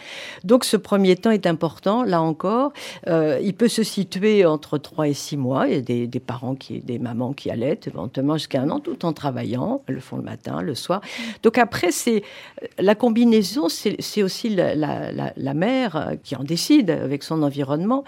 [0.45, 2.03] Donc, ce premier temps est important.
[2.03, 2.73] Là encore,
[3.07, 5.69] euh, il peut se situer entre 3 et 6 mois.
[5.69, 8.81] Il y a des, des parents, qui, des mamans qui allaitent éventuellement jusqu'à un an,
[8.81, 9.46] tout en travaillant.
[9.55, 11.01] Elles le font le matin, le soir.
[11.43, 12.23] Donc après, c'est
[12.79, 18.05] la combinaison, c'est aussi la, mère euh, qui en décide avec son environnement.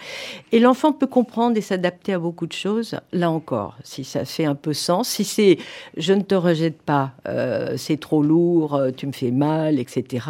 [0.53, 2.97] Et l'enfant peut comprendre et s'adapter à beaucoup de choses.
[3.13, 5.59] Là encore, si ça fait un peu sens, si c'est
[5.97, 10.27] je ne te rejette pas, euh, c'est trop lourd, euh, tu me fais mal, etc.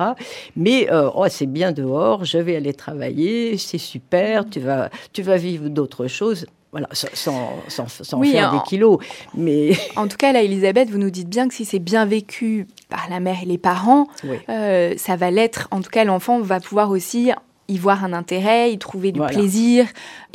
[0.56, 5.36] Mais oh, c'est bien dehors, je vais aller travailler, c'est super, tu vas, tu vas
[5.36, 6.46] vivre d'autres choses.
[6.70, 8.98] Voilà, sans, sans, sans- sans Oui, faire en- des kilos.
[9.34, 12.66] Mais En tout cas, là, Elisabeth, vous nous dites bien que si c'est bien vécu
[12.90, 14.36] par la mère et les parents, oui.
[14.50, 15.68] euh, ça va l'être.
[15.70, 17.32] En tout cas, l'enfant va pouvoir aussi
[17.68, 19.36] y voir un intérêt, y trouver du Voilà.
[19.36, 19.86] plaisir,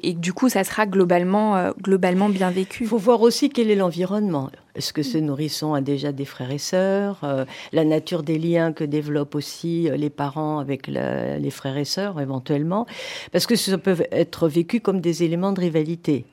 [0.03, 2.83] et du coup, ça sera globalement, euh, globalement bien vécu.
[2.83, 4.51] Il faut voir aussi quel est l'environnement.
[4.75, 8.71] Est-ce que ce nourrisson a déjà des frères et sœurs Euh, La nature des liens
[8.71, 12.85] que développent aussi euh, les parents avec la- les frères et sœurs, éventuellement.
[13.31, 16.25] Parce que ça peut être vécu comme des éléments de rivalité.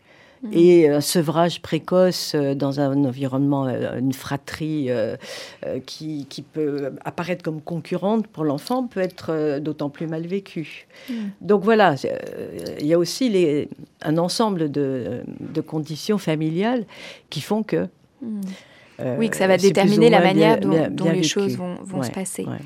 [0.53, 5.17] Et un sevrage précoce euh, dans un environnement, euh, une fratrie euh,
[5.67, 10.27] euh, qui, qui peut apparaître comme concurrente pour l'enfant peut être euh, d'autant plus mal
[10.27, 10.87] vécu.
[11.43, 12.17] Donc voilà, euh,
[12.81, 13.69] il y a aussi les,
[14.03, 16.87] un ensemble de, de conditions familiales
[17.29, 17.87] qui font que.
[19.01, 21.29] euh, Oui, que ça va déterminer la manière bien- dont, bien- dont bien les vécu.
[21.29, 22.45] choses vont, vont se passer.
[22.47, 22.57] ouais.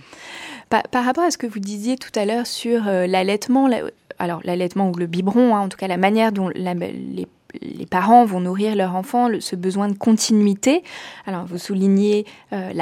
[0.71, 3.83] Par, par rapport à ce que vous disiez tout à l'heure sur euh, l'allaitement, la-
[4.19, 7.27] alors l'allaitement ou le biberon, hein, en tout cas la manière dont la- les,
[7.63, 10.83] les parents vont nourrir leur enfant, le- ce besoin de continuité.
[11.27, 12.73] Alors vous soulignez euh,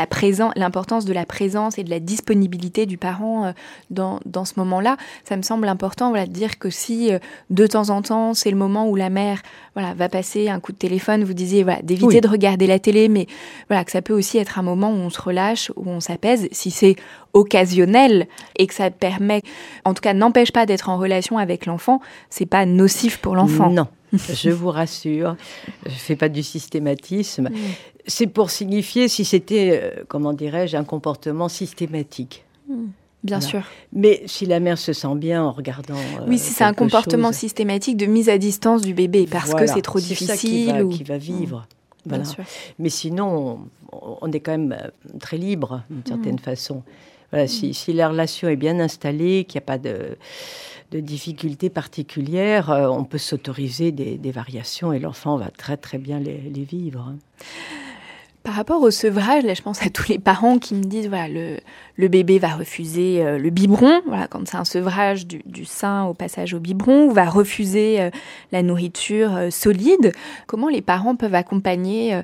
[0.57, 3.53] l'importance de la présence et de la disponibilité du parent euh,
[3.91, 4.97] dans, dans ce moment-là.
[5.25, 7.19] Ça me semble important voilà, de dire que si euh,
[7.51, 9.43] de temps en temps c'est le moment où la mère
[9.75, 12.21] voilà, va passer un coup de téléphone, vous disiez voilà, d'éviter Oui.
[12.21, 13.27] de regarder la télé, mais
[13.69, 16.49] voilà, que ça peut aussi être un moment où on se relâche, où on s'apaise,
[16.53, 16.97] si c'est
[17.35, 19.43] occasionnel et que ça permet,
[19.85, 23.71] en tout cas, n'empêche pas d'être en relation avec l'enfant, c'est pas nocif pour l'enfant.
[23.71, 25.37] Non, je vous rassure,
[25.87, 27.49] je fais pas du systématisme.
[28.07, 32.45] C'est pour signifier si c'était, euh, comment dirais-je, un comportement systématique.
[32.69, 32.87] Mm.
[33.25, 33.49] Bien Voilà.
[33.51, 33.63] sûr.
[33.93, 35.95] Mais si la mère se sent bien en regardant.
[35.95, 39.51] euh, Oui, si c'est un comportement chose, systématique de mise à distance du bébé parce
[39.51, 40.73] voilà, que c'est trop ça qui difficile.
[40.73, 40.89] va, ou...
[40.89, 41.65] qui va vivre.
[42.05, 42.25] Voilà.
[42.25, 42.43] Bien sûr.
[42.81, 43.61] Mais sinon,
[43.93, 44.89] on, est quand même euh,
[45.21, 46.39] très libre d'une certaine Mm.
[46.41, 46.83] façon.
[47.47, 50.19] Si, la relation est bien installée, qu'il n'y a pas de,
[50.93, 56.37] difficultés particulières, euh, on peut s'autoriser des, variations et l'enfant va très très bien les,
[56.65, 57.15] vivre.
[58.43, 61.29] Par rapport au sevrage, là, je pense à tous les parents qui me disent voilà,
[61.97, 66.13] le, bébé va refuser euh, le biberon, voilà, quand c'est un sevrage du, sein au
[66.13, 68.11] passage au biberon, ou va refuser euh,
[68.51, 70.13] la nourriture solide.
[70.47, 72.21] Comment les parents peuvent accompagner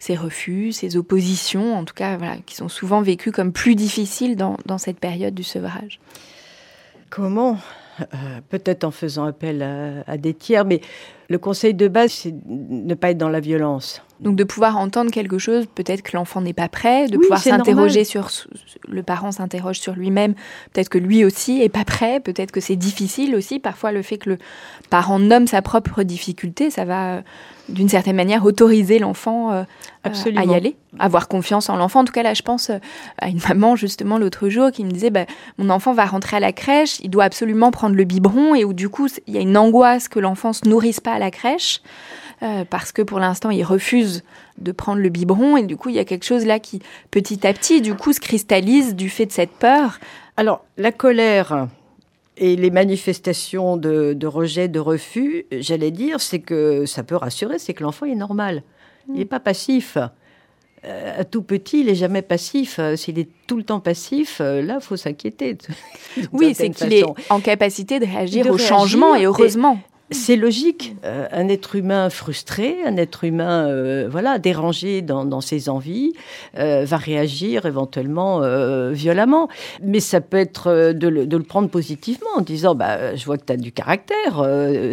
[0.00, 4.34] ces refus, ces oppositions, en tout cas, voilà, qui sont souvent vécues comme plus difficiles
[4.34, 6.00] dans, cette période du sevrage.
[7.10, 7.58] Comment?
[8.00, 9.62] Euh, Peut-être en faisant appel
[10.06, 10.80] à des tiers, mais
[11.30, 14.02] le conseil de base, c'est de ne pas être dans la violence.
[14.18, 17.40] Donc de pouvoir entendre quelque chose, peut-être que l'enfant n'est pas prêt, de Oui, pouvoir
[17.40, 18.28] s'interroger sur
[18.88, 20.34] le parent s'interroge sur lui-même,
[20.72, 23.60] peut-être que lui aussi est pas prêt, peut-être que c'est difficile aussi.
[23.60, 24.38] Parfois le fait que le
[24.90, 27.20] parent nomme sa propre difficulté, ça va euh,
[27.68, 29.62] d'une certaine manière autoriser l'enfant euh,
[30.04, 30.42] Absolument.
[30.42, 32.00] à y aller, avoir confiance en l'enfant.
[32.00, 32.78] En tout cas là, je pense euh,
[33.18, 36.40] à une maman justement l'autre jour qui me disait bah, mon enfant va rentrer à
[36.40, 39.40] la crèche, il doit absolument prendre le biberon et où du coup il y a
[39.40, 41.80] une angoisse que l'enfant se nourrisse pas à la crèche
[42.42, 44.24] euh, parce que pour l'instant il refuse
[44.58, 46.80] de prendre le biberon et du coup il y a quelque chose là qui
[47.10, 50.00] petit à petit du coup se cristallise du fait de cette peur.
[50.36, 51.68] Alors, la colère
[52.38, 57.58] et les manifestations de, de rejet, de refus, j'allais dire, c'est que ça peut rassurer,
[57.58, 58.62] c'est que l'enfant est normal.
[59.08, 59.98] Il n'est pas passif.
[60.86, 62.78] Euh, à tout petit, il n'est jamais passif.
[62.78, 65.58] Euh, S'il est tout le temps passif, euh, là, faut s'inquiéter.
[66.32, 69.78] Oui, c'est qu'il est en capacité de réagir De au changement et heureusement.
[70.12, 70.96] C'est logique.
[71.04, 76.14] Euh, un être humain frustré, un être humain euh, voilà dérangé dans, ses envies,
[76.58, 78.40] euh, va réagir éventuellement
[78.90, 79.48] violemment.
[79.82, 83.52] Mais ça peut être de le, prendre positivement en disant bah, Je vois que tu
[83.52, 84.44] as du caractère,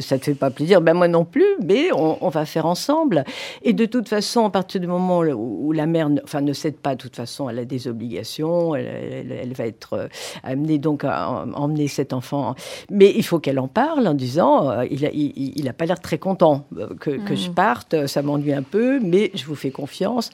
[0.01, 3.23] ça te fait pas plaisir, ben moi non plus, mais on, va faire ensemble.
[3.63, 6.77] Et de toute façon, à partir du moment où, la mère ne, enfin, ne cède
[6.77, 10.09] pas, de toute façon, elle a des obligations, elle, elle- va être
[10.43, 12.53] amenée donc à em- emmener cet enfant.
[12.91, 15.99] Mais il faut qu'elle en parle en disant il, a, il, il a pas l'air
[15.99, 19.55] très content euh, que, que je parte, euh, ça m'ennuie un peu, mais je vous
[19.55, 20.29] fais confiance.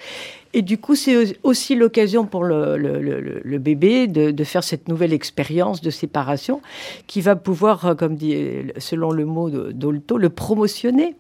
[0.53, 4.63] Et du coup, c'est aussi l'occasion pour le, le- le- le bébé de, de faire
[4.63, 6.61] cette nouvelle expérience de séparation
[7.07, 8.35] qui va pouvoir, euh, comme dit,
[8.77, 11.15] selon le mot d'Olto, le promotionner.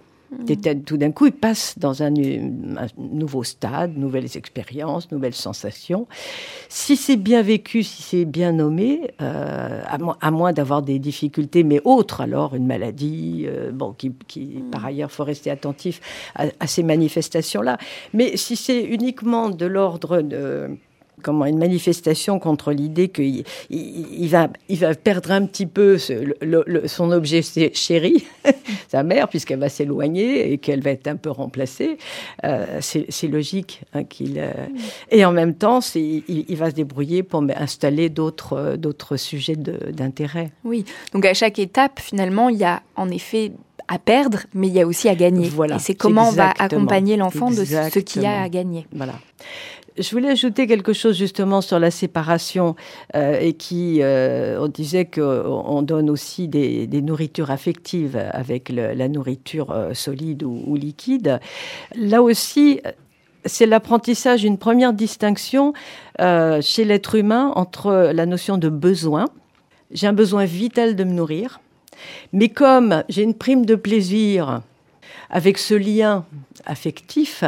[0.45, 6.07] Peut-être tout d'un coup, il passe dans un, un nouveau stade, nouvelles expériences, nouvelles sensations.
[6.69, 10.99] Si c'est bien vécu, si c'est bien nommé, euh, à, mo- à moins d'avoir des
[10.99, 16.01] difficultés, mais autres, alors une maladie, euh, bon, qui, qui par ailleurs, faut rester attentif
[16.35, 17.77] à, à ces manifestations-là.
[18.13, 20.69] Mais si c'est uniquement de l'ordre de
[21.21, 25.97] comment une manifestation contre l'idée qu'il il, il va, il va perdre un petit peu
[25.97, 28.25] ce- le- le- son objet ché- chéri,
[28.89, 31.97] sa mère, puisqu'elle va s'éloigner et qu'elle va être un peu remplacée.
[32.43, 34.37] Euh, c'est logique hein, qu'il.
[34.39, 34.51] euh,
[35.11, 39.55] Et en même temps, il, il va se débrouiller pour installer d'autres euh, d'autres sujets
[39.55, 40.51] d'intérêt.
[40.63, 40.85] Oui.
[41.13, 43.51] Donc à chaque étape, finalement, il y a en effet
[43.89, 45.49] à perdre, mais il y a aussi à gagner.
[45.49, 48.87] Voilà, et c'est comment on va accompagner l'enfant de ce qu'il y a à gagner.
[48.93, 49.13] Voilà.
[49.97, 52.75] Je voulais ajouter quelque chose justement sur la séparation
[53.15, 59.71] euh, et qui, euh, on disait qu'on donne aussi des, nourritures affectives avec la nourriture
[59.71, 61.39] euh, solide ou, liquide.
[61.95, 62.81] Là aussi,
[63.45, 65.73] c'est l'apprentissage, une première distinction
[66.19, 69.25] chez l'être humain entre la notion de besoin.
[69.91, 71.59] J'ai un besoin vital de me nourrir,
[72.31, 74.61] mais comme j'ai une prime de plaisir
[75.33, 76.25] avec ce lien
[76.65, 77.43] affectif,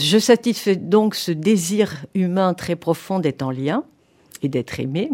[0.00, 3.84] je satisfais donc ce désir humain très profond d'être en lien
[4.42, 5.10] et d'être aimé.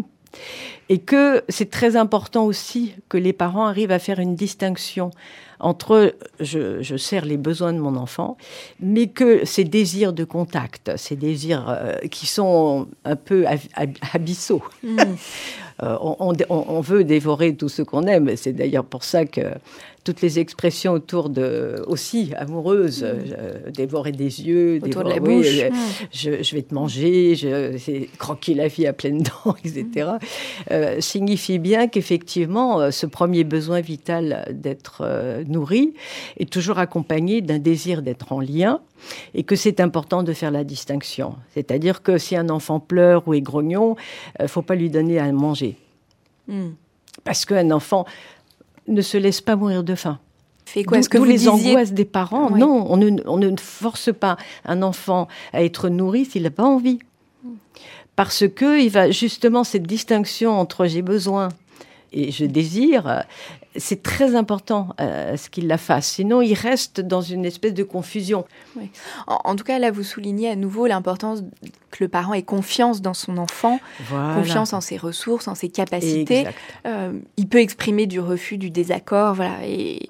[0.89, 5.09] Et que c'est très important aussi que les parents arrivent à faire une distinction
[5.59, 8.37] entre je, je sers les besoins de mon enfant,
[8.79, 13.97] mais que ces désirs de contact, ces désirs euh, qui sont un peu ab- ab-
[14.13, 18.35] abyssaux, euh, on- on- on veut dévorer tout ce qu'on aime.
[18.37, 19.41] C'est d'ailleurs pour ça que
[20.09, 25.35] toutes les expressions autour de aussi amoureuses, euh, dévorer des yeux, Autour de la dévorer-
[25.35, 25.59] oui, bouche.
[25.61, 26.07] euh, Mm.
[26.11, 30.09] je, je vais te manger, je, croquer la vie à pleines dents, etc.,
[30.71, 35.03] euh, signifie bien qu'effectivement, euh, ce premier besoin vital d'être
[35.47, 35.93] nourri
[36.37, 38.79] est toujours accompagné d'un désir d'être en lien
[39.35, 41.35] et que c'est important de faire la distinction.
[41.53, 43.95] C'est-à-dire que si un enfant pleure ou est grognon,
[44.39, 45.75] il ne faut pas lui donner à manger.
[46.47, 46.69] Mm.
[47.25, 48.05] Parce qu'un enfant
[48.89, 50.19] ne se laisse pas mourir de faim.
[50.65, 52.59] Fait quoi D'où- Est-ce que vous les disiez angoisses des parents Oui.
[52.59, 56.63] Non, on ne, on ne force pas un enfant à être nourri s'il n'a pas
[56.65, 56.99] envie.
[58.15, 61.49] parce que il va justement cette distinction entre j'ai besoin
[62.11, 63.23] et je désire,
[63.75, 66.07] c'est très important euh, ce qu'il la fasse.
[66.07, 68.45] Sinon, il reste dans une espèce de confusion.
[69.27, 71.43] En, tout cas, là, vous soulignez à nouveau l'importance
[71.91, 76.47] que le parent ait confiance dans son enfant, confiance en ses ressources, en ses capacités.
[76.85, 80.09] Euh, il peut exprimer du refus, du désaccord, voilà, et,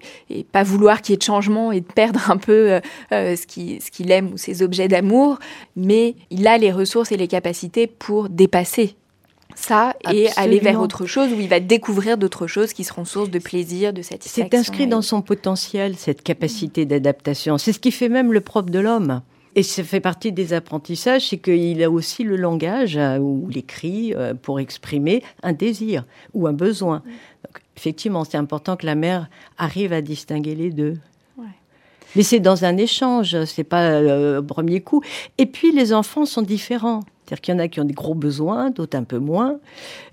[0.51, 2.80] pas vouloir qu'il y ait de changement et de perdre un peu
[3.12, 5.38] euh, ce qu'il aime ou ses objets d'amour,
[5.76, 8.95] mais il a les ressources et les capacités pour dépasser
[9.60, 13.30] ça et aller vers autre chose où il va découvrir d'autres choses qui seront source
[13.30, 14.47] de plaisir, de satisfaction.
[14.49, 17.57] C'est inscrit dans son potentiel, cette capacité d'adaptation.
[17.57, 19.22] C'est ce qui fait même le propre de l'homme.
[19.55, 24.14] Et ça fait partie des apprentissages, c'est qu'il a aussi le langage euh, ou l'écrit
[24.14, 27.01] euh, pour exprimer un désir ou un besoin.
[27.45, 30.97] Donc, effectivement, c'est important que la mère arrive à distinguer les deux.
[32.16, 35.03] Mais c'est dans un échange, c'est pas le premier coup.
[35.38, 37.01] Et puis les enfants sont différents.
[37.30, 39.60] C'est-à-dire qu'il y en a qui ont des gros besoins, d'autres un peu moins.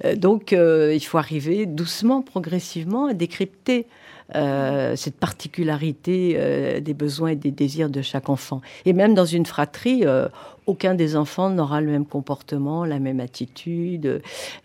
[0.05, 3.87] Euh, donc, euh, il faut arriver doucement, progressivement à décrypter
[4.35, 8.61] euh, cette particularité des besoins et des désirs de chaque enfant.
[8.85, 10.05] Et même dans une fratrie,
[10.67, 14.21] aucun des enfants n'aura le même comportement, la même attitude.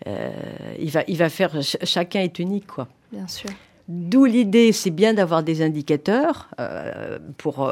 [0.06, 1.62] il, va, il va faire.
[1.62, 2.88] chacun est unique, quoi.
[3.14, 3.49] Bien sûr.
[3.88, 6.49] D'où l'idée, c'est bien d'avoir des indicateurs
[7.38, 7.72] pour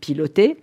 [0.00, 0.56] piloter,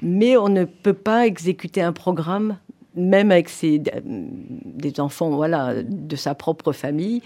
[0.00, 2.56] mais on ne peut pas exécuter un programme
[2.96, 7.22] même avec ses, des enfants voilà, de sa propre famille,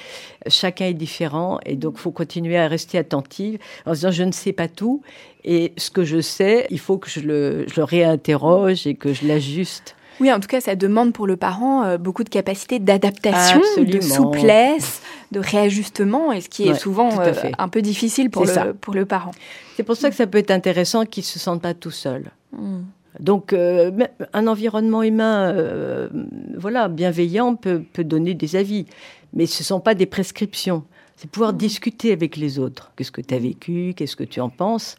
[0.46, 4.32] chacun est différent et donc il faut continuer à rester attentive en disant je ne
[4.32, 5.02] sais pas tout
[5.44, 9.12] et ce que je sais, il faut que je le, je le réinterroge et que
[9.12, 9.94] je l'ajuste.
[10.20, 14.00] Oui, en tout cas, ça demande pour le parent euh, beaucoup de capacité d'adaptation, de
[14.00, 15.00] souplesse,
[15.30, 19.06] de réajustement, et ce qui est souvent euh, un peu difficile pour, le, pour le
[19.06, 19.30] parent.
[19.76, 22.32] C'est pour ça que ça peut être intéressant qu'il ne se sente pas tout seul.
[22.52, 22.80] Hmm.
[23.20, 23.90] Donc, euh,
[24.32, 26.08] un environnement humain, euh,
[26.56, 28.86] voilà, bienveillant peut, donner des avis,
[29.32, 30.84] mais ce ne sont pas des prescriptions.
[31.16, 32.92] C'est pouvoir discuter avec les autres.
[32.94, 33.92] Qu'est-ce que tu as vécu?
[33.96, 34.96] Qu'est-ce que tu en penses?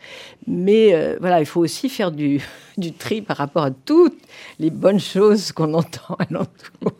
[0.47, 2.41] Mais euh, voilà, il faut aussi faire du,
[2.77, 4.19] du, tri par rapport à toutes
[4.59, 6.91] les bonnes choses qu'on entend alentour.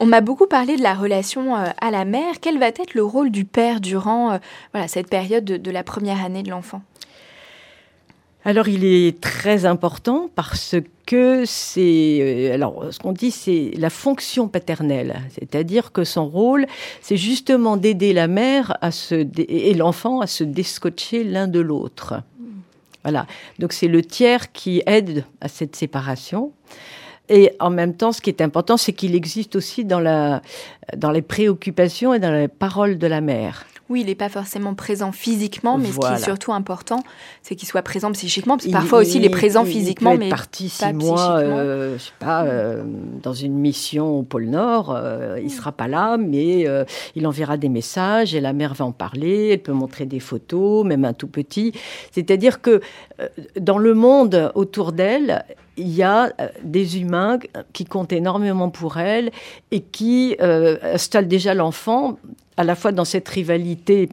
[0.00, 2.36] On m'a beaucoup parlé de la relation à la mère.
[2.40, 4.40] Quel va être le rôle du père durant
[4.72, 6.82] voilà, cette période de la première année de l'enfant?
[8.44, 10.74] Alors il est très important parce
[11.06, 16.66] que c'est euh, alors ce qu'on dit c'est la fonction paternelle, c'est-à-dire que son rôle
[17.00, 22.22] c'est justement d'aider la mère à se et l'enfant à se descotcher l'un de l'autre.
[23.04, 23.26] Voilà.
[23.58, 26.52] Donc c'est le tiers qui aide à cette séparation.
[27.28, 30.42] Et en même temps, ce qui est important, c'est qu'il existe aussi dans, la,
[30.96, 33.64] dans les préoccupations et dans les paroles de la mère.
[33.92, 37.00] Oui, il n'est pas forcément présent physiquement, mais ce qui est surtout important,
[37.42, 38.56] c'est qu'il soit présent psychiquement.
[38.56, 41.98] Parce que parfois aussi, il est présent physiquement, il peut être parti six mois, euh,
[41.98, 42.84] je sais pas, euh,
[43.22, 44.94] dans une mission au pôle Nord.
[44.96, 46.66] Euh, il sera pas là, mais
[47.14, 49.50] il enverra des messages et la mère va en parler.
[49.52, 51.74] Elle peut montrer des photos, même un tout petit.
[52.12, 52.80] C'est-à-dire que
[53.60, 55.44] dans le monde autour d'elle,
[55.76, 56.32] il y a
[56.64, 57.38] des humains
[57.74, 59.32] qui comptent énormément pour elle
[59.70, 62.16] et qui installent déjà l'enfant
[62.56, 64.08] à la fois dans cette rivalité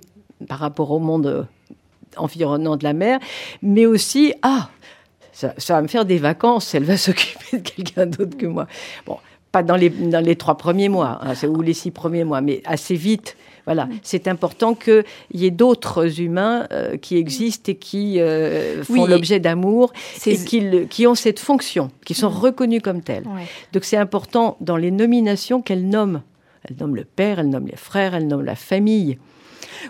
[0.47, 1.43] par rapport au monde euh,
[2.17, 3.19] environnant de la mer,
[3.61, 4.69] mais aussi, ah,
[5.33, 8.67] ça, va me faire des vacances, elle va s'occuper de quelqu'un d'autre que moi.
[9.05, 9.17] Bon,
[9.51, 12.61] pas dans les, dans les trois premiers mois, hein, ou les six premiers mois, mais
[12.65, 13.35] assez vite.
[13.65, 19.05] Voilà, c'est important qu'il y ait d'autres humains euh, qui existent et qui euh, font
[19.05, 19.93] l'objet d'amour
[20.25, 23.25] et qui, qui, ont cette fonction, qui sont reconnus comme tels.
[23.71, 26.23] Donc c'est important dans les nominations qu'elle nomme
[26.69, 29.17] elle nomme le père, elle nomme les frères, elle nomme la famille.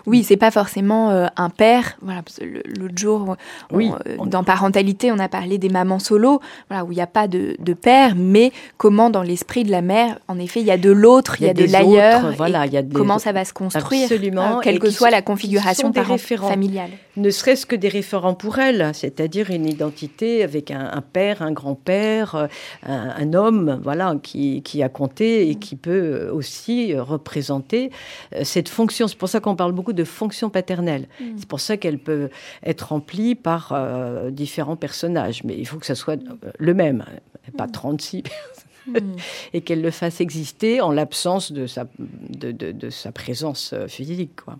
[0.06, 1.96] Oui, c'est pas forcément euh, un père.
[2.02, 2.22] Voilà,
[2.78, 3.36] l'autre jour,
[3.72, 7.06] oui, euh, dans parentalité, on a parlé des mamans solo, voilà, où il n'y a
[7.06, 10.76] pas de, père, mais comment dans l'esprit de la mère, en effet, il y a
[10.76, 12.32] de l'autre, il y, a de l'ailleurs.
[12.36, 15.22] Voilà, il y a comment ça va se construire, absolument, euh, quelle que soit la
[15.22, 16.90] configuration familiale.
[17.16, 22.48] Ne serait-ce que des référents pour elle, c'est-à-dire une identité avec un, père, un grand-père,
[22.86, 27.90] un, homme, voilà, qui, qui a compté et qui peut aussi représenter
[28.42, 29.08] cette fonction.
[29.08, 31.08] C'est pour ça qu'on parle beaucoup de fonction paternelle.
[31.20, 31.24] Mm.
[31.36, 32.30] C'est pour ça qu'elle peut
[32.64, 35.44] être remplie par euh, différents personnages.
[35.44, 37.04] Mais il faut que ça soit euh, le même,
[37.56, 38.22] pas 36 mm.
[38.22, 38.69] personnes.
[39.54, 44.42] Et qu'elle le fasse exister en l'absence de sa, de, de, sa présence euh, physique.
[44.44, 44.56] Quoi.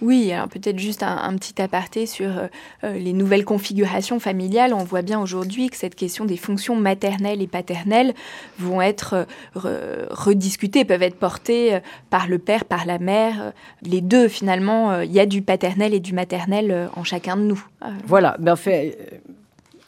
[0.00, 2.46] Oui, alors peut-être juste un, petit aparté sur euh,
[2.84, 4.74] euh, les nouvelles configurations familiales.
[4.74, 8.14] On voit bien aujourd'hui que cette question des fonctions maternelles et paternelles
[8.58, 11.78] vont être rediscutées, peuvent être portées
[12.10, 13.52] par le père, par la mère.
[13.82, 17.64] Les deux, finalement, il y a du paternel et du maternel en chacun de nous.
[18.06, 19.22] Voilà, mais en fait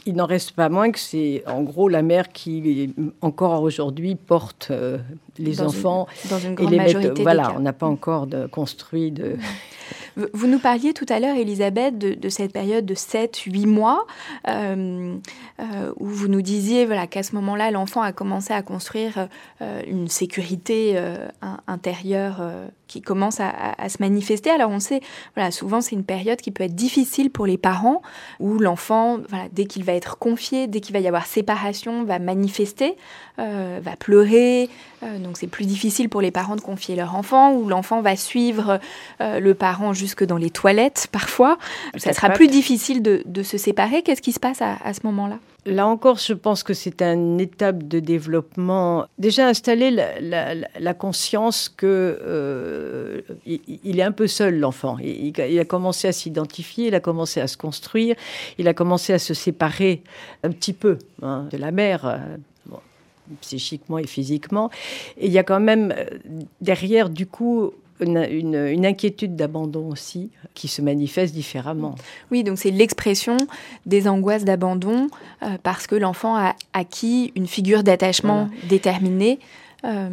[0.08, 4.68] il n'en reste pas moins que c'est en gros la mère qui, encore aujourd'hui, porte
[4.70, 4.98] euh,
[5.38, 6.06] les Dans une- enfants.
[6.30, 7.54] dans une et grande les met- majorité des Voilà, cas.
[7.56, 9.36] on n'a pas encore de, construit de.
[10.16, 14.06] Vous- nous parliez tout à l'heure, Elisabeth, de, cette période de 7-8 mois,
[14.48, 15.16] euh,
[15.60, 19.28] euh, où vous nous disiez voilà, qu'à ce moment-là, l'enfant a commencé à construire
[19.62, 20.96] euh, une sécurité
[21.42, 22.40] in- intérieure
[22.86, 24.50] qui commence à, à- à se manifester.
[24.50, 25.00] Alors on sait,
[25.34, 28.00] voilà, souvent c'est une période qui peut être difficile pour les parents,
[28.40, 32.18] où l'enfant, voilà, dès qu'il va être confié, dès qu'il va y avoir séparation, va
[32.18, 32.96] manifester,
[33.38, 34.68] euh, va pleurer.
[35.02, 38.16] Euh, donc c'est plus difficile pour les parents de confier leur enfant, où l'enfant va
[38.16, 38.80] suivre
[39.20, 41.58] euh, le parent jusque dans les toilettes parfois.
[41.96, 44.02] Ça sera plus difficile de, de se séparer.
[44.02, 45.38] Qu'est-ce qui se passe à, à ce moment-là?
[45.66, 49.04] Là encore, je pense que c'est une étape de développement.
[49.18, 54.58] Déjà installer la, la- la- la conscience que euh, il, il est un peu seul,
[54.58, 54.96] l'enfant.
[54.98, 58.14] Il a commencé à s'identifier, il a commencé à se construire,
[58.58, 60.02] il a commencé à se séparer
[60.42, 62.18] un petit peu hein, de la mère.
[63.40, 64.70] Psychiquement et physiquement.
[65.18, 66.04] Et il y a quand même euh,
[66.60, 67.70] derrière, du coup,
[68.00, 71.96] une, une- une inquiétude d'abandon aussi qui se manifeste différemment.
[72.30, 73.36] Oui, donc c'est l'expression
[73.86, 75.08] des angoisses d'abandon
[75.42, 79.40] euh, parce que l'enfant a acquis une figure d'attachement déterminée.
[79.84, 80.08] Euh,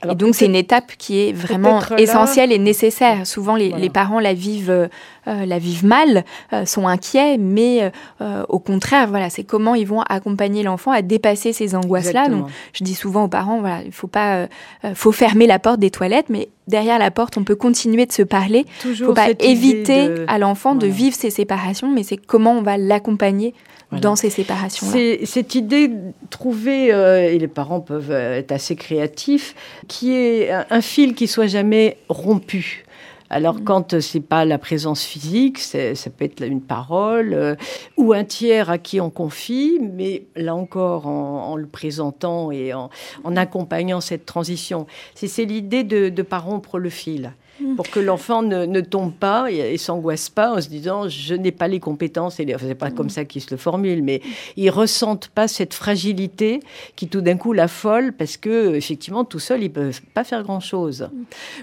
[0.00, 3.26] Alors et donc c'est une étape qui est vraiment là- essentielle et nécessaire.
[3.26, 3.82] Souvent les, Voilà.
[3.82, 4.88] les parents la vivent,
[5.28, 9.86] euh, la vivent mal, euh, sont inquiets, mais euh, au contraire, voilà, c'est comment ils
[9.86, 12.28] vont accompagner l'enfant à dépasser ces angoisses-là.
[12.28, 14.46] Donc je dis souvent aux parents, voilà, il faut pas,
[14.94, 18.22] faut fermer la porte des toilettes, mais derrière la porte, on peut continuer de se
[18.22, 18.64] parler.
[18.84, 22.62] Il faut pas éviter de- à l'enfant de vivre ces séparations, mais c'est comment on
[22.62, 23.54] va l'accompagner
[23.90, 24.02] Voilà.
[24.02, 24.92] dans ces séparations-là.
[24.92, 25.96] C'est cette idée de
[26.30, 29.54] trouver, euh, et les parents peuvent être assez créatifs,
[29.88, 32.84] qui est un, un fil qui soit jamais rompu.
[33.30, 33.64] Alors Mm.
[33.64, 35.78] quand euh, c'est pas la présence physique, ça
[36.10, 37.54] peut être une parole euh,
[37.96, 42.72] ou un tiers à qui on confie, mais là encore en, en le présentant et
[42.74, 42.90] en,
[43.24, 44.86] en accompagnant cette transition.
[45.14, 47.32] C'est c'est l'idée de ne pas rompre le fil.
[47.60, 47.74] Mm.
[47.76, 51.34] Pour que l'enfant ne, ne tombe pas et, et s'angoisse pas en se disant je
[51.34, 52.38] n'ai pas les compétences.
[52.40, 54.20] Et les- enfin, c'est pas comme ça qu'ils se le formulent, mais
[54.56, 56.60] ils ressentent pas cette fragilité
[56.96, 60.60] qui tout d'un coup l'affole parce que effectivement tout seul ils peuvent pas faire grand
[60.60, 61.08] chose.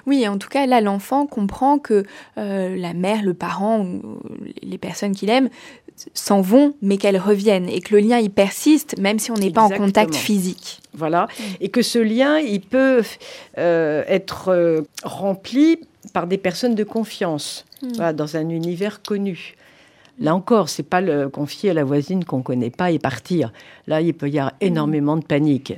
[0.06, 2.04] Oui, en tout cas, là, l'enfant comprend que
[2.38, 4.20] euh, la mère, le parent, ou
[4.62, 5.50] les personnes qu'il aime
[6.14, 9.52] s'en vont, mais qu'elles reviennent, et que le lien, il persiste, même si on n'est
[9.52, 10.80] pas en contact physique.
[10.94, 11.28] Voilà.
[11.62, 13.02] Et que ce lien, il peut
[13.58, 15.80] euh, être euh, rempli
[16.14, 17.66] par des personnes de confiance,
[17.96, 19.56] voilà, dans un univers connu.
[20.20, 23.52] Là encore, c'est pas le confier à la voisine qu'on connaît pas et partir.
[23.86, 25.74] Là, il peut y avoir énormément de panique.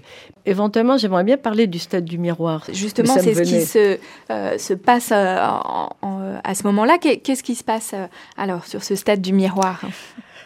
[0.45, 2.63] Éventuellement, j'aimerais bien parler du stade du miroir.
[2.71, 3.97] Justement, c'est ce qui se,
[4.31, 6.97] euh, se passe euh, en- en- à ce moment-là.
[6.99, 8.05] Qu'est- Qu'est-ce qui se passe euh,
[8.37, 9.81] alors sur ce stade du miroir?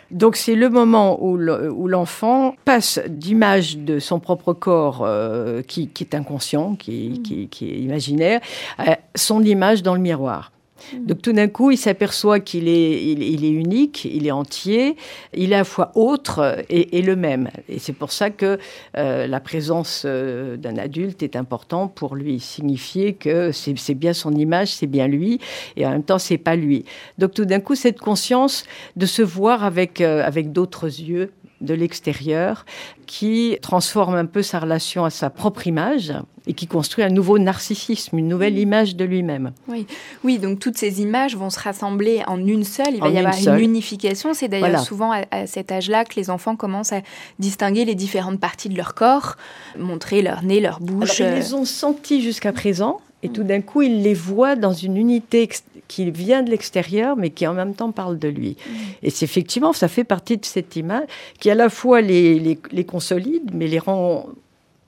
[0.09, 5.61] Donc c'est le moment où le- où l'enfant passe d'image de son propre corps euh,
[5.61, 8.41] qui, qui est inconscient, qui, qui- qui est imaginaire,
[8.77, 10.51] à son image dans le miroir.
[10.99, 14.95] Donc tout d'un coup, il s'aperçoit qu'il est, il, est unique, il est entier,
[15.33, 17.49] il est à la fois autre et, le même.
[17.67, 18.59] Et c'est pour ça que
[18.97, 24.13] euh, la présence euh, d'un adulte est importante pour lui signifier que c'est c'est bien
[24.13, 25.39] son image, c'est bien lui,
[25.75, 26.85] et en même temps, c'est pas lui.
[27.17, 28.63] Donc tout d'un coup, cette conscience
[28.95, 31.31] de se voir avec, euh, avec d'autres yeux
[31.61, 32.65] de l'extérieur
[33.05, 36.13] qui transforme un peu sa relation à sa propre image
[36.47, 39.51] et qui construit un nouveau narcissisme, une nouvelle image de lui-même.
[39.67, 39.85] Oui.
[40.23, 42.95] oui, donc toutes ces images vont se rassembler en une seule.
[42.95, 43.59] Il va En y une avoir seule.
[43.59, 44.33] une unification.
[44.33, 44.83] C'est d'ailleurs Voilà.
[44.83, 47.01] souvent à, à cet âge-là que les enfants commencent à
[47.37, 49.35] distinguer les différentes parties de leur corps,
[49.77, 51.21] montrer leur nez, leur bouche.
[51.21, 54.55] Alors, ils euh, les ont sentis jusqu'à présent, et tout d'un coup, il les voit
[54.55, 55.47] dans une unité
[55.91, 58.55] qui vient de l'extérieur, mais qui en même temps parle de lui.
[59.03, 61.07] Et c'est effectivement, ça fait partie de cette image
[61.39, 64.27] qui à la fois les, les, les consolide, mais les rend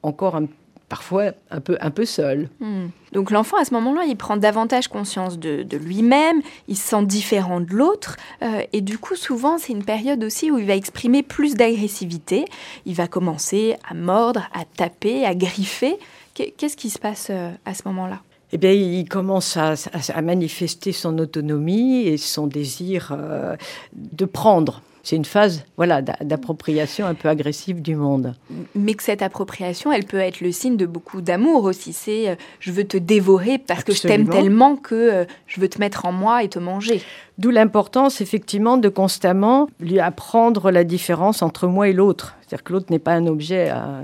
[0.02, 0.48] encore un-
[0.90, 2.50] parfois un peu, un peu seuls.
[2.60, 2.88] Hmm.
[3.14, 7.04] Donc l'enfant, à ce moment-là, il prend davantage conscience de, de lui-même, il se sent
[7.06, 10.76] différent de l'autre, euh, et du coup, souvent, c'est une période aussi où il va
[10.76, 12.46] exprimer plus d'agressivité,
[12.86, 15.96] il va commencer à mordre, à taper, à griffer.
[16.36, 18.20] Qu'est- Qu'est-ce qui se passe euh, à ce moment-là?
[18.54, 19.74] Eh bien, il commence à,
[20.22, 23.56] manifester son autonomie et son désir euh,
[23.96, 24.84] de prendre.
[25.02, 28.36] C'est une phase voilà, d'a- d'appropriation un peu agressive du monde.
[28.76, 31.94] Mais que cette appropriation, elle peut être le signe de beaucoup d'amour aussi.
[31.94, 35.68] C'est euh, je veux te dévorer parce que je t'aime tellement que euh, je veux
[35.68, 37.02] te mettre en moi et te manger.
[37.40, 42.36] D'où l'importance, effectivement, de constamment lui apprendre la différence entre moi et l'autre.
[42.42, 44.04] C'est-à-dire que l'autre n'est pas un objet à,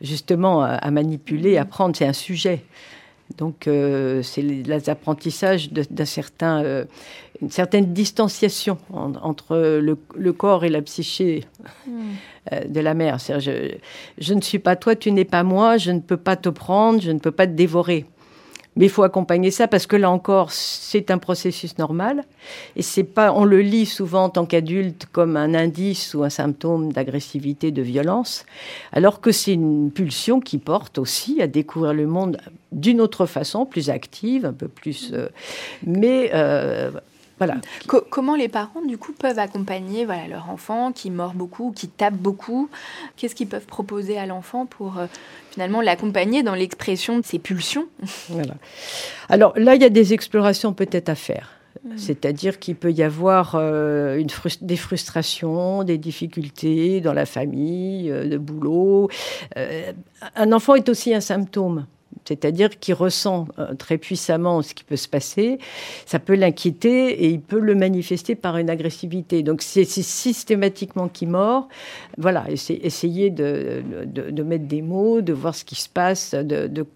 [0.00, 2.64] justement à manipuler, à prendre, c'est un sujet.
[3.38, 6.84] Donc, euh, c'est les apprentissages d'un certain, euh,
[7.40, 11.44] une certaine distanciation entre le, corps et la psyché
[11.86, 12.68] hmm.
[12.68, 13.18] de la mère.
[13.18, 13.74] Je,
[14.18, 17.00] je ne suis pas toi, tu n'es pas moi, je ne peux pas te prendre,
[17.00, 18.06] je ne peux pas te dévorer.
[18.76, 22.24] Mais il faut accompagner ça parce que là encore, c'est un processus normal.
[22.74, 26.30] Et c'est pas, on le lit souvent en tant qu'adulte comme un indice ou un
[26.30, 28.46] symptôme d'agressivité, de violence,
[28.92, 32.38] alors que c'est une pulsion qui porte aussi à découvrir le monde
[32.72, 35.10] d'une autre façon, plus active, un peu plus.
[35.12, 35.28] Euh,
[35.86, 36.90] mais euh,
[37.86, 42.14] comment les parents, du coup, peuvent accompagner voilà, leur enfant qui mord beaucoup, qui tape
[42.14, 42.68] beaucoup?
[43.16, 45.06] Qu'est-ce qu'ils peuvent proposer à l'enfant pour euh,
[45.50, 47.86] finalement l'accompagner dans l'expression de ses pulsions?
[49.28, 51.50] Alors là, il y a des explorations peut-être à faire.
[51.84, 51.96] Hmm.
[51.96, 54.28] C'est-à-dire qu'il peut y avoir euh, une
[54.60, 59.08] des frustrations, des difficultés dans la famille, de euh, boulot.
[59.56, 61.86] un enfant est aussi un symptôme
[62.24, 65.58] c'est-à-dire qu'il ressent euh, très puissamment ce qui peut se passer,
[66.06, 69.42] ça peut l'inquiéter et il peut le manifester par une agressivité.
[69.42, 71.68] Donc c'est systématiquement qui mord.
[72.18, 76.86] Voilà, essayer de, de, mettre des mots, de voir ce qui se passe, de,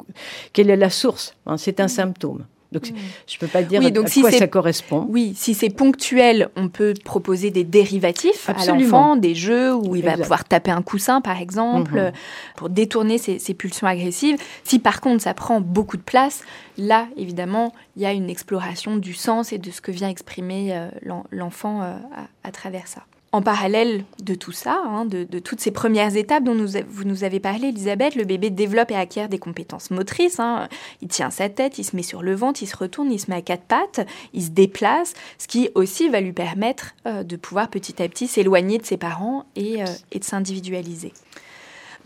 [0.52, 1.34] quelle est la source.
[1.46, 1.88] Hein, c'est un mmh.
[1.88, 2.44] symptôme.
[2.76, 2.94] Donc, mm.
[3.26, 5.06] je ne peux pas dire à quoi ça correspond.
[5.08, 10.04] Oui, si c'est ponctuel, on peut proposer des dérivatifs à l'enfant, des jeux où il
[10.04, 12.12] va pouvoir taper un coussin, par exemple, mm-hmm.
[12.56, 14.36] pour détourner ses, pulsions agressives.
[14.64, 16.42] Si par contre, ça prend beaucoup de place,
[16.76, 20.76] là, évidemment, il y a une exploration du sens et de ce que vient exprimer
[20.76, 20.88] euh,
[21.30, 21.96] l'enfant euh,
[22.44, 23.02] à travers ça
[23.36, 26.56] en parallèle de tout ça, hein, de, toutes ces premières étapes dont
[26.88, 30.40] vous nous avez parlé, Elisabeth, le bébé développe et acquiert des compétences motrices.
[30.40, 30.70] Hein.
[31.02, 33.30] Il tient sa tête, il se met sur le ventre, il se retourne, il se
[33.30, 34.00] met à quatre pattes,
[34.32, 38.26] il se déplace, ce qui aussi va lui permettre euh, de pouvoir petit à petit
[38.26, 41.12] s'éloigner de ses parents et euh, de s'individualiser.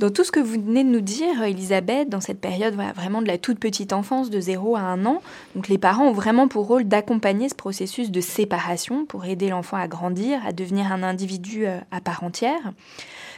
[0.00, 3.26] Dans tout ce que vous venez de nous dire, Elisabeth, dans cette période vraiment de
[3.26, 5.20] la toute petite enfance, de 0 à 1 an,
[5.54, 9.76] donc les parents ont vraiment pour rôle d'accompagner ce processus de séparation pour aider l'enfant
[9.76, 12.72] à grandir, à devenir un individu euh, à part entière.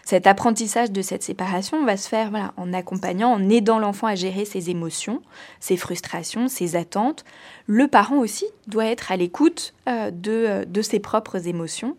[0.04, 4.14] Cet apprentissage de cette séparation va se faire voilà, en accompagnant, en aidant l'enfant à
[4.14, 5.20] gérer ses émotions,
[5.58, 7.24] ses frustrations, ses attentes.
[7.66, 11.96] Le parent aussi doit être à l'écoute euh, de, euh, de ses propres émotions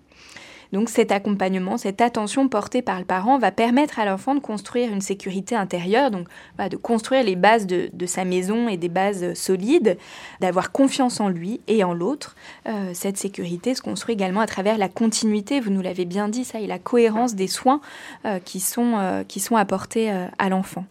[0.73, 4.91] donc cet accompagnement, cette attention portée par le parent va permettre à l'enfant de construire
[4.91, 9.97] une sécurité intérieure, donc de construire les bases de, sa maison et des bases solides,
[10.41, 12.35] d'avoir confiance en lui et en l'autre.
[12.67, 16.43] Euh, cette sécurité se construit également à travers la continuité, vous nous l'avez bien dit,
[16.43, 17.79] ça, et la cohérence des soins
[18.25, 19.23] euh, qui, sont, euh,
[19.55, 20.85] apportés à l'enfant.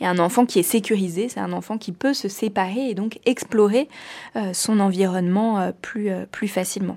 [0.00, 3.18] Et un enfant qui est sécurisé, c'est un enfant qui peut se séparer et donc
[3.26, 3.90] explorer
[4.54, 6.96] son environnement plus facilement.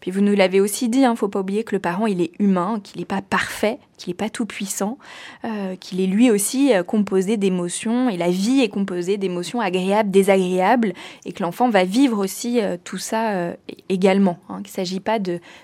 [0.00, 2.06] Puis vous nous l'avez aussi dit, il hein, ne faut pas oublier que le parent,
[2.06, 4.98] il est humain, qu'il n'est pas parfait, qu'il n'est pas tout puissant,
[5.44, 10.10] euh, qu'il est lui aussi euh, composé d'émotions, et la vie est composée d'émotions agréables,
[10.10, 10.92] désagréables,
[11.24, 13.54] et que l'enfant va vivre aussi euh, tout ça
[13.88, 14.38] également.
[14.48, 15.18] Hein, qu'il ne s'agit pas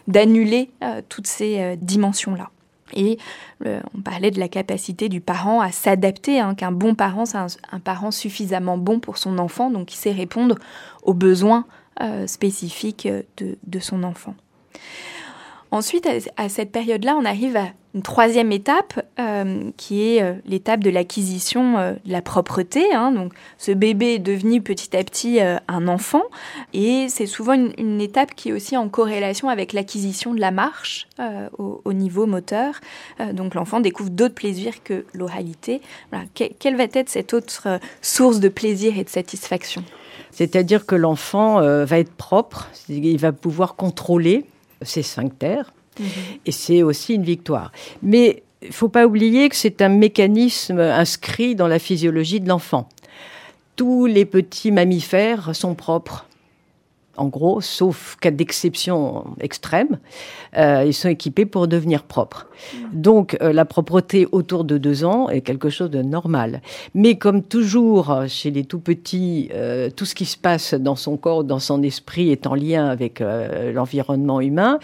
[0.09, 0.71] d'annuler
[1.09, 2.51] toutes ces dimensions-là.
[2.95, 3.19] Et
[3.65, 7.81] on parlait de la capacité du parent à s'adapter, hein, qu'un bon parent, c'est un,
[7.81, 10.57] parent suffisamment bon pour son enfant, donc qui sait répondre
[11.03, 11.67] aux besoins
[12.01, 14.35] euh, spécifique de, son enfant.
[15.71, 20.81] Ensuite, à, cette période-là, on arrive à une troisième étape, euh, qui est euh, l'étape
[20.81, 22.93] de l'acquisition de la propreté.
[22.93, 23.13] Hein.
[23.13, 26.23] Donc, ce bébé est devenu petit à petit un enfant,
[26.73, 31.07] et c'est souvent une, étape qui est aussi en corrélation avec l'acquisition de la marche
[31.59, 32.81] au, au, niveau moteur.
[33.33, 35.81] donc, l'enfant découvre d'autres plaisirs que l'oralité.
[36.35, 39.85] Quelle va être cette autre source de plaisir et de satisfaction?
[40.35, 44.45] C'est-à-dire que l'enfant euh, va être propre, il va pouvoir contrôler
[44.83, 46.07] ses sphincters, mhm.
[46.45, 47.71] et c'est aussi une victoire.
[48.03, 52.49] Mais il ne faut pas oublier que c'est un mécanisme inscrit dans la physiologie de
[52.49, 52.89] l'enfant.
[53.77, 56.27] Tous les petits mammifères sont propres
[57.17, 59.99] en gros, sauf cas d'exception extrême,
[60.57, 62.47] euh, ils sont équipés pour devenir propres.
[62.93, 66.61] Donc euh, la propreté autour de deux ans est quelque chose de normal.
[66.95, 71.17] Mais comme toujours chez les tout petits, euh, tout ce qui se passe dans son
[71.17, 73.23] corps, dans son esprit est en lien avec
[73.75, 74.79] l'environnement humain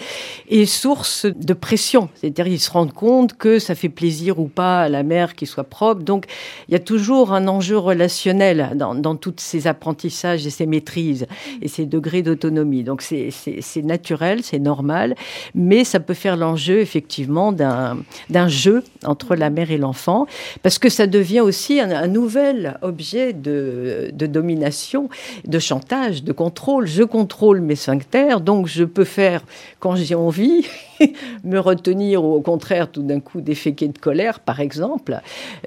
[0.48, 2.08] et source de pression.
[2.14, 5.48] C'est-à-dire ils se rendent compte que ça fait plaisir ou pas à la mère qu'il
[5.48, 6.02] soit propre.
[6.02, 6.26] Donc
[6.68, 11.26] il y a toujours un enjeu relationnel dans, dans tous ces apprentissages et ces maîtrises
[11.62, 12.82] et ces degrés d'autonomie.
[12.82, 15.14] Donc c'est naturel, c'est normal,
[15.54, 20.26] mais ça peut faire l'enjeu effectivement d'un jeu entre la mère et l'enfant,
[20.62, 25.08] parce que ça devient aussi un, nouvel objet de, de, domination,
[25.46, 26.86] de chantage, de contrôle.
[26.86, 29.42] Je contrôle mes sphincters, donc je peux faire
[29.78, 30.66] quand j'ai envie
[31.44, 35.20] me retenir ou au contraire tout d'un coup déféquer de colère, par exemple.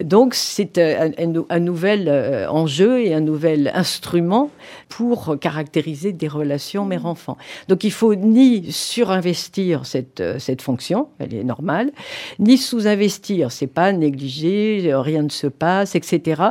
[0.04, 1.12] Donc c'est un,
[1.50, 4.50] un, nouvel euh, enjeu et un nouvel instrument
[4.90, 7.38] pour caractériser des relations mère-enfant.
[7.68, 11.92] Donc il faut ni surinvestir cette, euh, cette fonction, elle est normale,
[12.40, 16.42] ni sous-investir, c'est pas négliger, rien ne se passe, etc.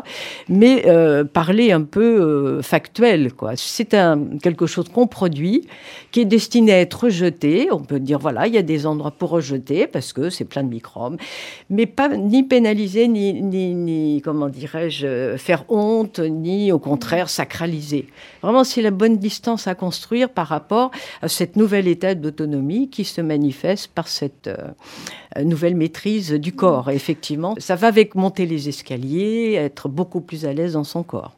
[0.49, 3.53] Mais euh, parler un peu factuel, quoi.
[3.57, 3.97] C'est
[4.43, 5.66] quelque chose qu'on produit,
[6.11, 7.68] qui est destiné à être rejeté.
[7.70, 10.62] On peut dire, voilà, il y a des endroits pour rejeter parce que c'est plein
[10.62, 11.16] de microbes,
[11.70, 18.07] mais pas ni pénaliser, ni, ni, ni comment dirais-je, faire honte, ni au contraire sacraliser.
[18.43, 23.05] Vraiment, c'est la bonne distance à construire par rapport à cette nouvelle état d'autonomie qui
[23.05, 26.91] se manifeste par cette euh, nouvelle maîtrise du corps.
[26.91, 31.37] Effectivement, ça va avec monter les escaliers, être beaucoup plus à l'aise dans son corps.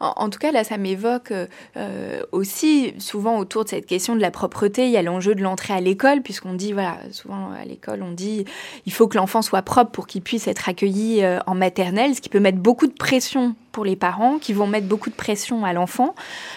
[0.00, 1.32] En, tout cas, là, ça m'évoque
[1.76, 4.86] euh, aussi souvent autour de cette question de la propreté.
[4.86, 8.12] Il y a l'enjeu de l'entrée à l'école, puisqu'on dit, voilà, souvent à l'école, on
[8.12, 8.44] dit,
[8.86, 12.20] il faut que l'enfant soit propre pour qu'il puisse être accueilli euh, en maternelle, ce
[12.20, 15.64] qui peut mettre beaucoup de pression pour les parents, qui vont mettre beaucoup de pression
[15.64, 16.16] à l'enfant.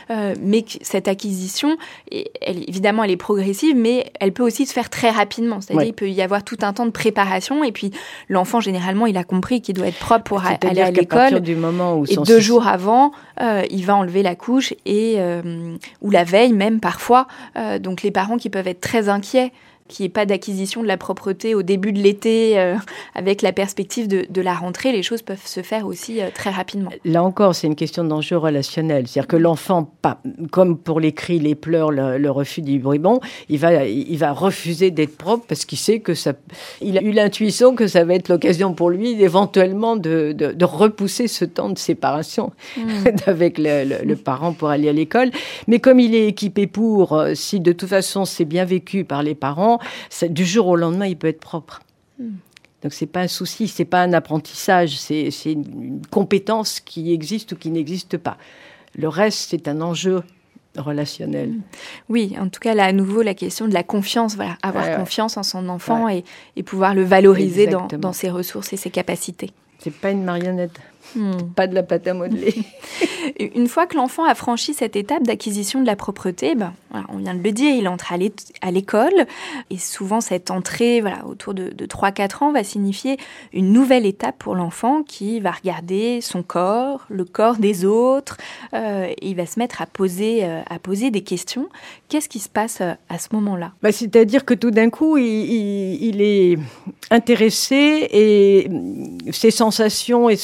[0.10, 1.78] Euh, mais cette acquisition,
[2.10, 5.62] elle, évidemment, elle est progressive, mais elle peut aussi se faire très rapidement.
[5.62, 7.92] C'est-à-dire, il peut y avoir tout un temps de préparation, et puis
[8.28, 11.42] l'enfant, généralement, il a compris qu'il doit être propre pour aller à l'école.
[11.42, 15.78] du moment où et deux jours avant, euh, il va enlever la couche et euh,
[16.02, 17.28] ou la veille même parfois.
[17.82, 19.52] donc les parents qui peuvent être très inquiets
[19.88, 22.76] qu'il n'y ait pas d'acquisition de la propreté au début de l'été, euh,
[23.16, 26.90] avec la perspective de, la rentrée, les choses peuvent se faire aussi euh, très rapidement.
[27.06, 29.08] Là encore, c'est une question d'enjeu relationnel.
[29.08, 29.92] C'est-à-dire que l'enfant,
[30.52, 33.20] comme pour les cris, les pleurs, le, refus du bribon,
[33.50, 36.34] il va, il va refuser d'être propre parce qu'il sait que ça.
[36.82, 41.28] Il a eu l'intuition que ça va être l'occasion pour lui éventuellement de, de, repousser
[41.28, 42.88] ce temps de séparation hmm.
[43.26, 45.32] avec le, le, parent pour aller à l'école.
[45.68, 49.24] Mais comme il est équipé pour, euh, si de toute façon c'est bien vécu par
[49.24, 49.71] les parents,
[50.30, 51.82] du jour au lendemain, il peut être propre.
[52.20, 52.36] Donc, hmm.
[52.84, 57.56] Donc c'est pas un souci, c'est pas un apprentissage, c'est une compétence qui existe ou
[57.56, 58.38] qui n'existe pas.
[58.96, 60.24] Le reste, c'est un enjeu
[60.78, 61.50] relationnel.
[61.50, 61.62] Hmm.
[62.10, 65.38] Oui, en tout cas, là, à nouveau, la question de la confiance, voilà, avoir confiance
[65.38, 66.24] en son enfant et,
[66.64, 69.52] pouvoir le valoriser dans, dans, ses ressources et ses capacités.
[69.80, 70.80] C'est pas une marionnette.
[71.16, 71.32] Hmm.
[71.56, 72.54] Pas de la pâte à modeler.
[73.56, 76.74] Une fois que l'enfant a franchi cette étape d'acquisition de la propreté, ben,
[77.10, 78.14] on vient de le dire, il entre
[78.62, 79.26] à l'école.
[79.70, 83.18] Et souvent, cette entrée voilà, autour de, 3-4 ans va signifier
[83.54, 88.38] une nouvelle étape pour l'enfant qui va regarder son corps, le corps des autres.
[88.74, 91.70] Euh, et il va se mettre à poser, euh, à poser des questions.
[92.10, 93.72] Qu'est-ce qui se passe euh, à ce moment-là?
[93.82, 96.58] Bah, C'est-à-dire que tout d'un coup, il, il, est
[97.10, 98.70] intéressé et
[99.32, 100.36] ses sensations et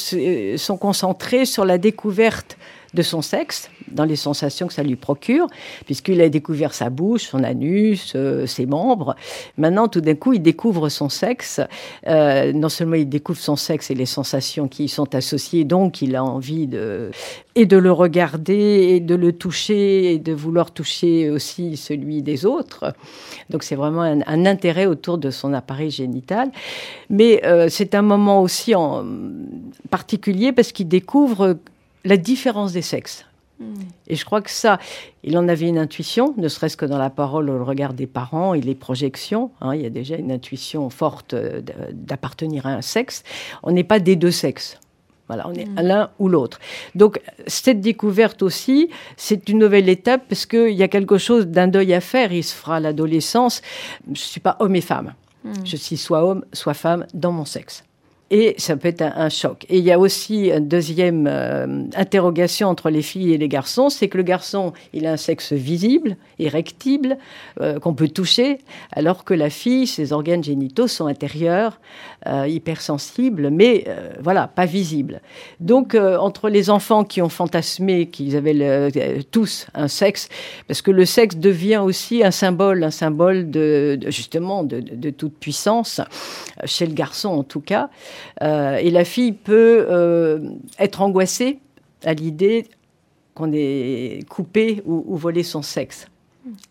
[0.56, 2.58] sont concentrés sur la découverte
[2.94, 5.48] de son sexe, dans les sensations que ça lui procure,
[5.86, 9.16] puisqu'il a découvert sa bouche, son anus, euh, ses membres.
[9.58, 11.62] Maintenant, tout d'un coup, il découvre son sexe.
[12.08, 16.02] Euh, non seulement il découvre son sexe et les sensations qui y sont associées, donc
[16.02, 17.12] il a envie de
[17.56, 22.46] et de le regarder et de le toucher et de vouloir toucher aussi celui des
[22.46, 22.94] autres.
[23.50, 26.52] Donc c'est vraiment un, intérêt autour de son appareil génital.
[27.10, 29.04] Mais euh, c'est un moment aussi en
[29.90, 31.58] particulier parce qu'il découvre
[32.06, 33.26] la différence des sexes.
[34.08, 34.80] Et je crois que ça,
[35.24, 38.54] il en avait une intuition, ne serait-ce que dans la parole le regard des parents
[38.54, 39.52] et les projections.
[39.62, 43.24] Hein, il y a déjà une intuition forte euh, d'appartenir à un sexe.
[43.64, 44.80] On n'est pas des deux sexes.
[45.28, 45.82] Voilà, on est hmm.
[45.82, 46.60] l'un ou l'autre.
[46.96, 51.68] Donc, cette découverte aussi, c'est une nouvelle étape parce qu'il y a quelque chose d'un
[51.68, 52.32] deuil à faire.
[52.32, 53.62] Il se fera à l'adolescence.
[54.06, 55.14] Je ne suis pas homme et femme.
[55.44, 55.54] Hmm.
[55.66, 57.84] Je suis soit homme, soit femme dans mon sexe
[58.30, 59.66] et ça peut être un, choc.
[59.70, 63.90] Et il y a aussi une deuxième euh, interrogation entre les filles et les garçons,
[63.90, 67.18] c'est que le garçon, il a un sexe visible, érectible,
[67.62, 68.60] euh, qu'on peut toucher,
[68.92, 71.80] alors que la fille, ses organes génitaux sont intérieurs,
[72.28, 73.86] euh, hypersensibles, mais
[74.22, 75.22] voilà, pas visibles.
[75.60, 80.30] Donc, entre les enfants qui ont fantasmé qu'ils avaient tous un sexe,
[80.68, 85.38] parce que le sexe devient aussi un symbole, un symbole de, justement de, de, toute
[85.38, 86.02] puissance,
[86.66, 87.90] chez le garçon en tout cas.
[88.42, 90.40] Euh, et la fille peut euh,
[90.80, 91.60] être angoissée
[92.04, 92.68] à l'idée
[93.34, 96.08] qu'on ait coupé ou, volé son sexe.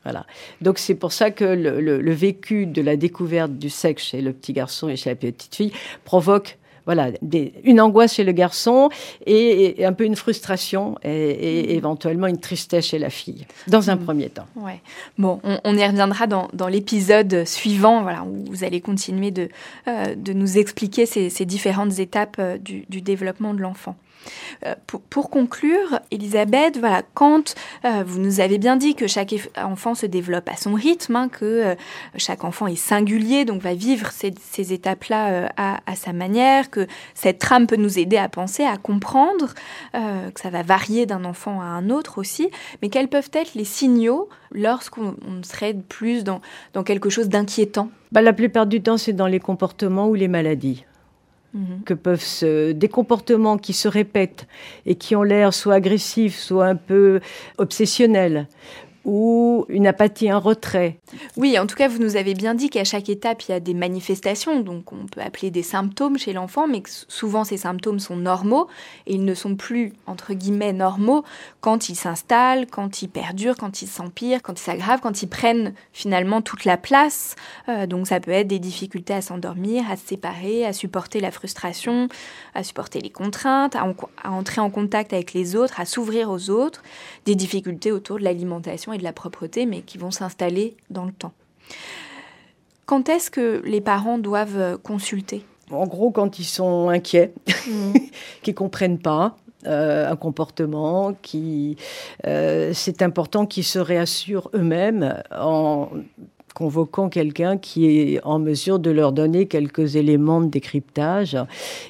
[0.05, 0.27] Voilà.
[0.61, 4.53] Donc c'est pour ça que le, vécu de la découverte du sexe chez le petit
[4.53, 5.73] garçon et chez la petite fille
[6.05, 7.11] provoque voilà,
[7.65, 8.89] une angoisse chez le garçon
[9.27, 11.77] et, un peu une frustration et, mm.
[11.77, 14.05] éventuellement une tristesse chez la fille, dans un mm.
[14.05, 14.47] premier temps.
[14.55, 14.81] Ouais.
[15.19, 19.49] Bon, on, y reviendra dans, l'épisode suivant, voilà, où vous allez continuer de,
[19.89, 23.97] euh, de nous expliquer ces, différentes étapes euh, du, du développement de l'enfant.
[24.65, 27.55] Euh, pour, conclure, Elisabeth, voilà, quand
[27.85, 31.29] euh, vous nous avez bien dit que chaque enfant se développe à son rythme, hein,
[31.29, 31.75] que euh,
[32.17, 34.33] chaque enfant est singulier, donc va vivre ces,
[34.73, 39.55] étapes-là à, sa manière, que cette trame peut nous aider à penser, à comprendre,
[39.93, 42.51] que ça va varier d'un enfant à un autre aussi,
[42.83, 46.41] mais quels peuvent être les signaux lorsqu'on serait plus dans,
[46.73, 47.91] dans quelque chose d'inquiétant?
[48.13, 50.85] Bah, La plupart du temps, c'est dans les comportements ou les maladies.
[51.55, 51.83] Mhm.
[51.85, 54.47] que peuvent se, des comportements qui se répètent
[54.85, 57.21] et qui ont l'air soit agressifs, soit un peu
[57.59, 58.47] obsessionnels,
[59.07, 60.99] ou une apathie, un retrait.
[61.37, 63.61] Oui, en tout cas, vous nous avez bien dit qu'à chaque étape, il y a
[63.61, 68.01] des manifestations, donc on peut appeler des symptômes chez l'enfant, mais que souvent ces symptômes
[68.01, 68.67] sont normaux
[69.07, 71.23] et ils ne sont plus, entre guillemets, normaux
[71.61, 75.73] quand ils s'installent, quand ils perdurent, quand ils s'empirent, quand ils s'aggravent, quand ils prennent
[75.93, 77.37] finalement toute la place.
[77.69, 81.31] Euh, donc ça peut être des difficultés à s'endormir, à se séparer, à supporter la
[81.31, 82.09] frustration,
[82.55, 83.87] à supporter les contraintes, à,
[84.25, 86.83] à entrer en contact avec les autres, à s'ouvrir aux autres,
[87.25, 91.33] des difficultés autour de l'alimentation de la propreté, mais qui vont s'installer dans le temps.
[92.85, 95.45] Quand est-ce que les parents doivent consulter?
[95.71, 97.93] En gros, quand ils sont inquiets, mmh.
[98.43, 99.37] qu'ils ne comprennent pas,
[99.67, 101.77] euh, un comportement qui
[102.27, 105.89] euh, c'est important qu'ils se réassurent eux-mêmes en
[106.57, 111.37] convoquant quelqu'un qui est en mesure de leur donner quelques éléments de décryptage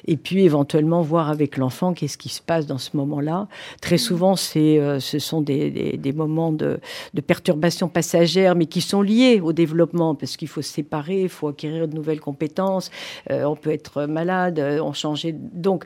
[0.05, 3.47] et puis éventuellement voir avec l'enfant qu'est-ce qui se passe dans ce moment-là.
[3.79, 6.81] Très souvent, c'est, euh, ce sont des, des, moments de,
[7.13, 11.29] de, perturbation passagère, mais qui sont liés au développement parce qu'il faut se séparer, il
[11.29, 12.91] faut acquérir de nouvelles compétences,
[13.31, 15.27] euh, on peut être malade, euh, on change.
[15.53, 15.85] Donc,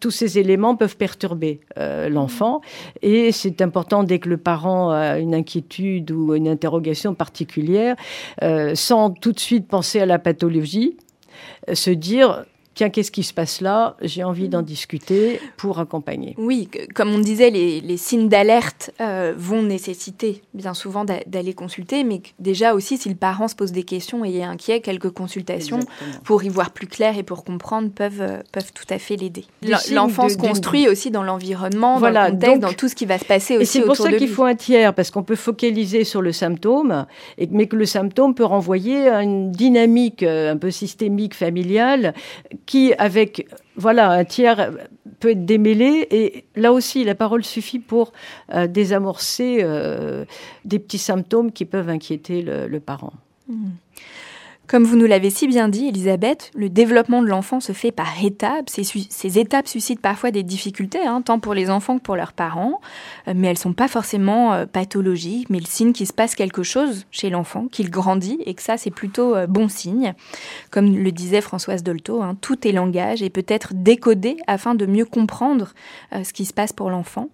[0.00, 2.60] tous ces éléments peuvent perturber l'enfant
[3.02, 7.96] et c'est important dès que le parent a une inquiétude ou une interrogation particulière,
[8.74, 10.96] sans tout de suite penser à la pathologie,
[11.68, 12.44] euh, se dire
[12.74, 13.96] tiens, qu'est-ce qui se passe là?
[14.02, 16.34] J'ai envie d'en discuter pour accompagner.
[16.38, 22.20] Oui, comme on disait, les, signes d'alerte euh, vont nécessiter bien souvent d'aller consulter, mais
[22.38, 25.80] déjà aussi, si le parent se pose des questions et est inquiet, quelques consultations
[26.24, 29.44] pour y voir plus clair et pour comprendre peuvent, euh, peuvent tout à fait l'aider.
[29.92, 33.24] L'enfant se construit aussi dans l'environnement, dans le contexte, dans tout ce qui va se
[33.24, 33.84] passer aussi lui.
[33.84, 37.06] C'est pour ça qu'il faut un tiers, parce qu'on peut focaliser sur le symptôme,
[37.38, 42.14] et, mais que le symptôme peut renvoyer à une dynamique euh, un peu systémique, familiale,
[42.66, 43.46] qui, avec
[43.76, 44.72] voilà, un tiers
[45.20, 46.06] peut être démêlé.
[46.10, 48.12] Et là aussi, la parole suffit pour
[48.52, 50.24] euh, désamorcer euh,
[50.64, 53.12] des petits symptômes qui peuvent inquiéter le, parent.
[53.48, 53.70] Mmh.
[54.66, 58.24] Comme vous nous l'avez si bien dit, Elisabeth, le développement de l'enfant se fait par
[58.24, 58.70] étapes.
[58.70, 62.80] Ces, étapes suscitent parfois des difficultés, hein, tant pour les enfants que pour leurs parents,
[63.28, 66.34] euh, mais elles ne sont pas forcément euh, pathologiques, mais le signe qu'il se passe
[66.34, 70.14] quelque chose chez l'enfant, qu'il grandit, et que ça, c'est plutôt euh, bon signe.
[70.70, 74.86] Comme le disait Françoise Dolto, hein, tout est langage et peut être décodé afin de
[74.86, 75.74] mieux comprendre
[76.12, 77.28] ce qui se passe pour l'enfant.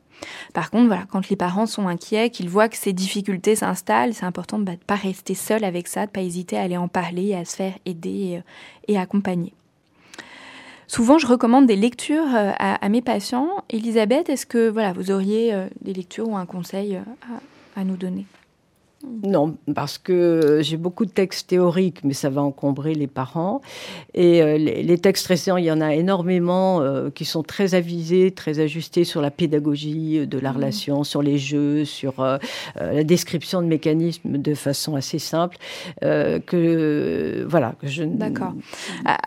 [0.53, 4.27] Par contre, voilà, quand les parents sont inquiets, qu'ils voient que ces difficultés s'installent, c'est
[4.27, 6.89] important de ne pas rester seul avec ça, de ne pas hésiter à aller en
[6.89, 8.43] parler, à se faire aider
[8.89, 9.53] et, euh, accompagner.
[10.87, 13.65] Souvent, je recommande des lectures euh, à, mes patients.
[13.71, 17.01] Elisabeth, est-ce que voilà, vous auriez euh, des lectures ou un conseil
[17.77, 18.27] à nous donner?
[19.03, 23.63] Non, parce que j'ai beaucoup de textes théoriques, mais ça va encombrer les parents.
[24.13, 28.31] Et euh, les, textes récents, il y en a énormément euh, qui sont très avisés,
[28.31, 30.57] très ajustés sur la pédagogie de la mmh.
[30.57, 32.37] relation, sur les jeux, sur euh,
[32.79, 35.57] la description de mécanismes de façon assez simple.
[36.03, 38.05] que voilà, que je.
[38.05, 38.53] D'accord.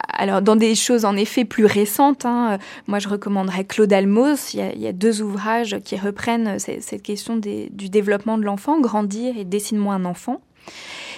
[0.09, 4.53] Alors, dans des choses en effet plus récentes, hein, moi je recommanderais Claude Almos.
[4.53, 9.45] Il y a, deux ouvrages qui reprennent cette question du développement de l'enfant, grandir et
[9.63, 10.41] Dessine-moi un enfant.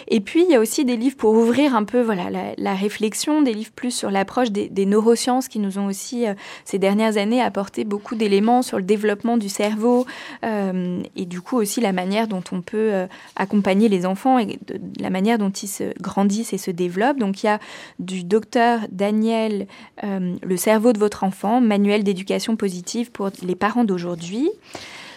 [0.07, 2.25] Et puis, il y a aussi des livres pour ouvrir un peu voilà,
[2.57, 6.77] la, réflexion, des livres plus sur l'approche des, neurosciences qui nous ont aussi, euh, ces
[6.77, 10.05] dernières années, apporté beaucoup d'éléments sur le développement du cerveau
[10.43, 14.59] euh, et du coup aussi la manière dont on peut euh, accompagner les enfants et
[14.99, 17.17] la manière dont ils se grandissent et se développent.
[17.17, 17.59] Donc, il y a
[17.97, 19.65] du docteur Daniel,
[20.03, 24.51] Le cerveau de votre enfant, manuel d'éducation positive pour les parents d'aujourd'hui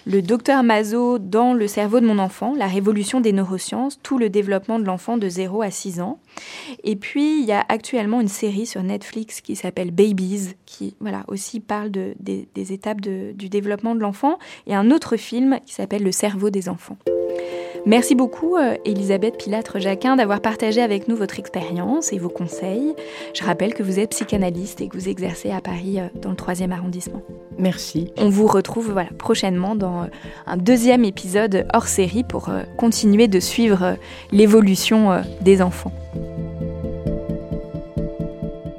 [0.09, 4.31] le docteur Mazot dans Le cerveau de mon enfant, la révolution des neurosciences, tout le
[4.31, 6.19] développement de l'enfant de 0 à 6 ans.
[6.83, 11.25] Et puis, il y a actuellement une série sur Netflix qui s'appelle Babies, qui voilà,
[11.29, 16.03] aussi parle de, des, étapes du développement de l'enfant, et un autre film qui s'appelle
[16.03, 16.97] Le cerveau des enfants.
[17.89, 22.95] Merci beaucoup, euh, Elisabeth Pilatre-Jacquin, d'avoir partagé avec nous votre expérience et vos conseils.
[23.33, 26.37] Je rappelle que vous êtes psychanalyste et que vous exercez à Paris euh, dans le
[26.37, 27.23] 3e arrondissement.
[27.57, 28.13] Merci.
[28.19, 30.07] On vous retrouve voilà, prochainement dans euh,
[30.47, 33.97] un deuxième épisode hors série pour continuer de suivre
[34.33, 35.93] l'évolution des enfants.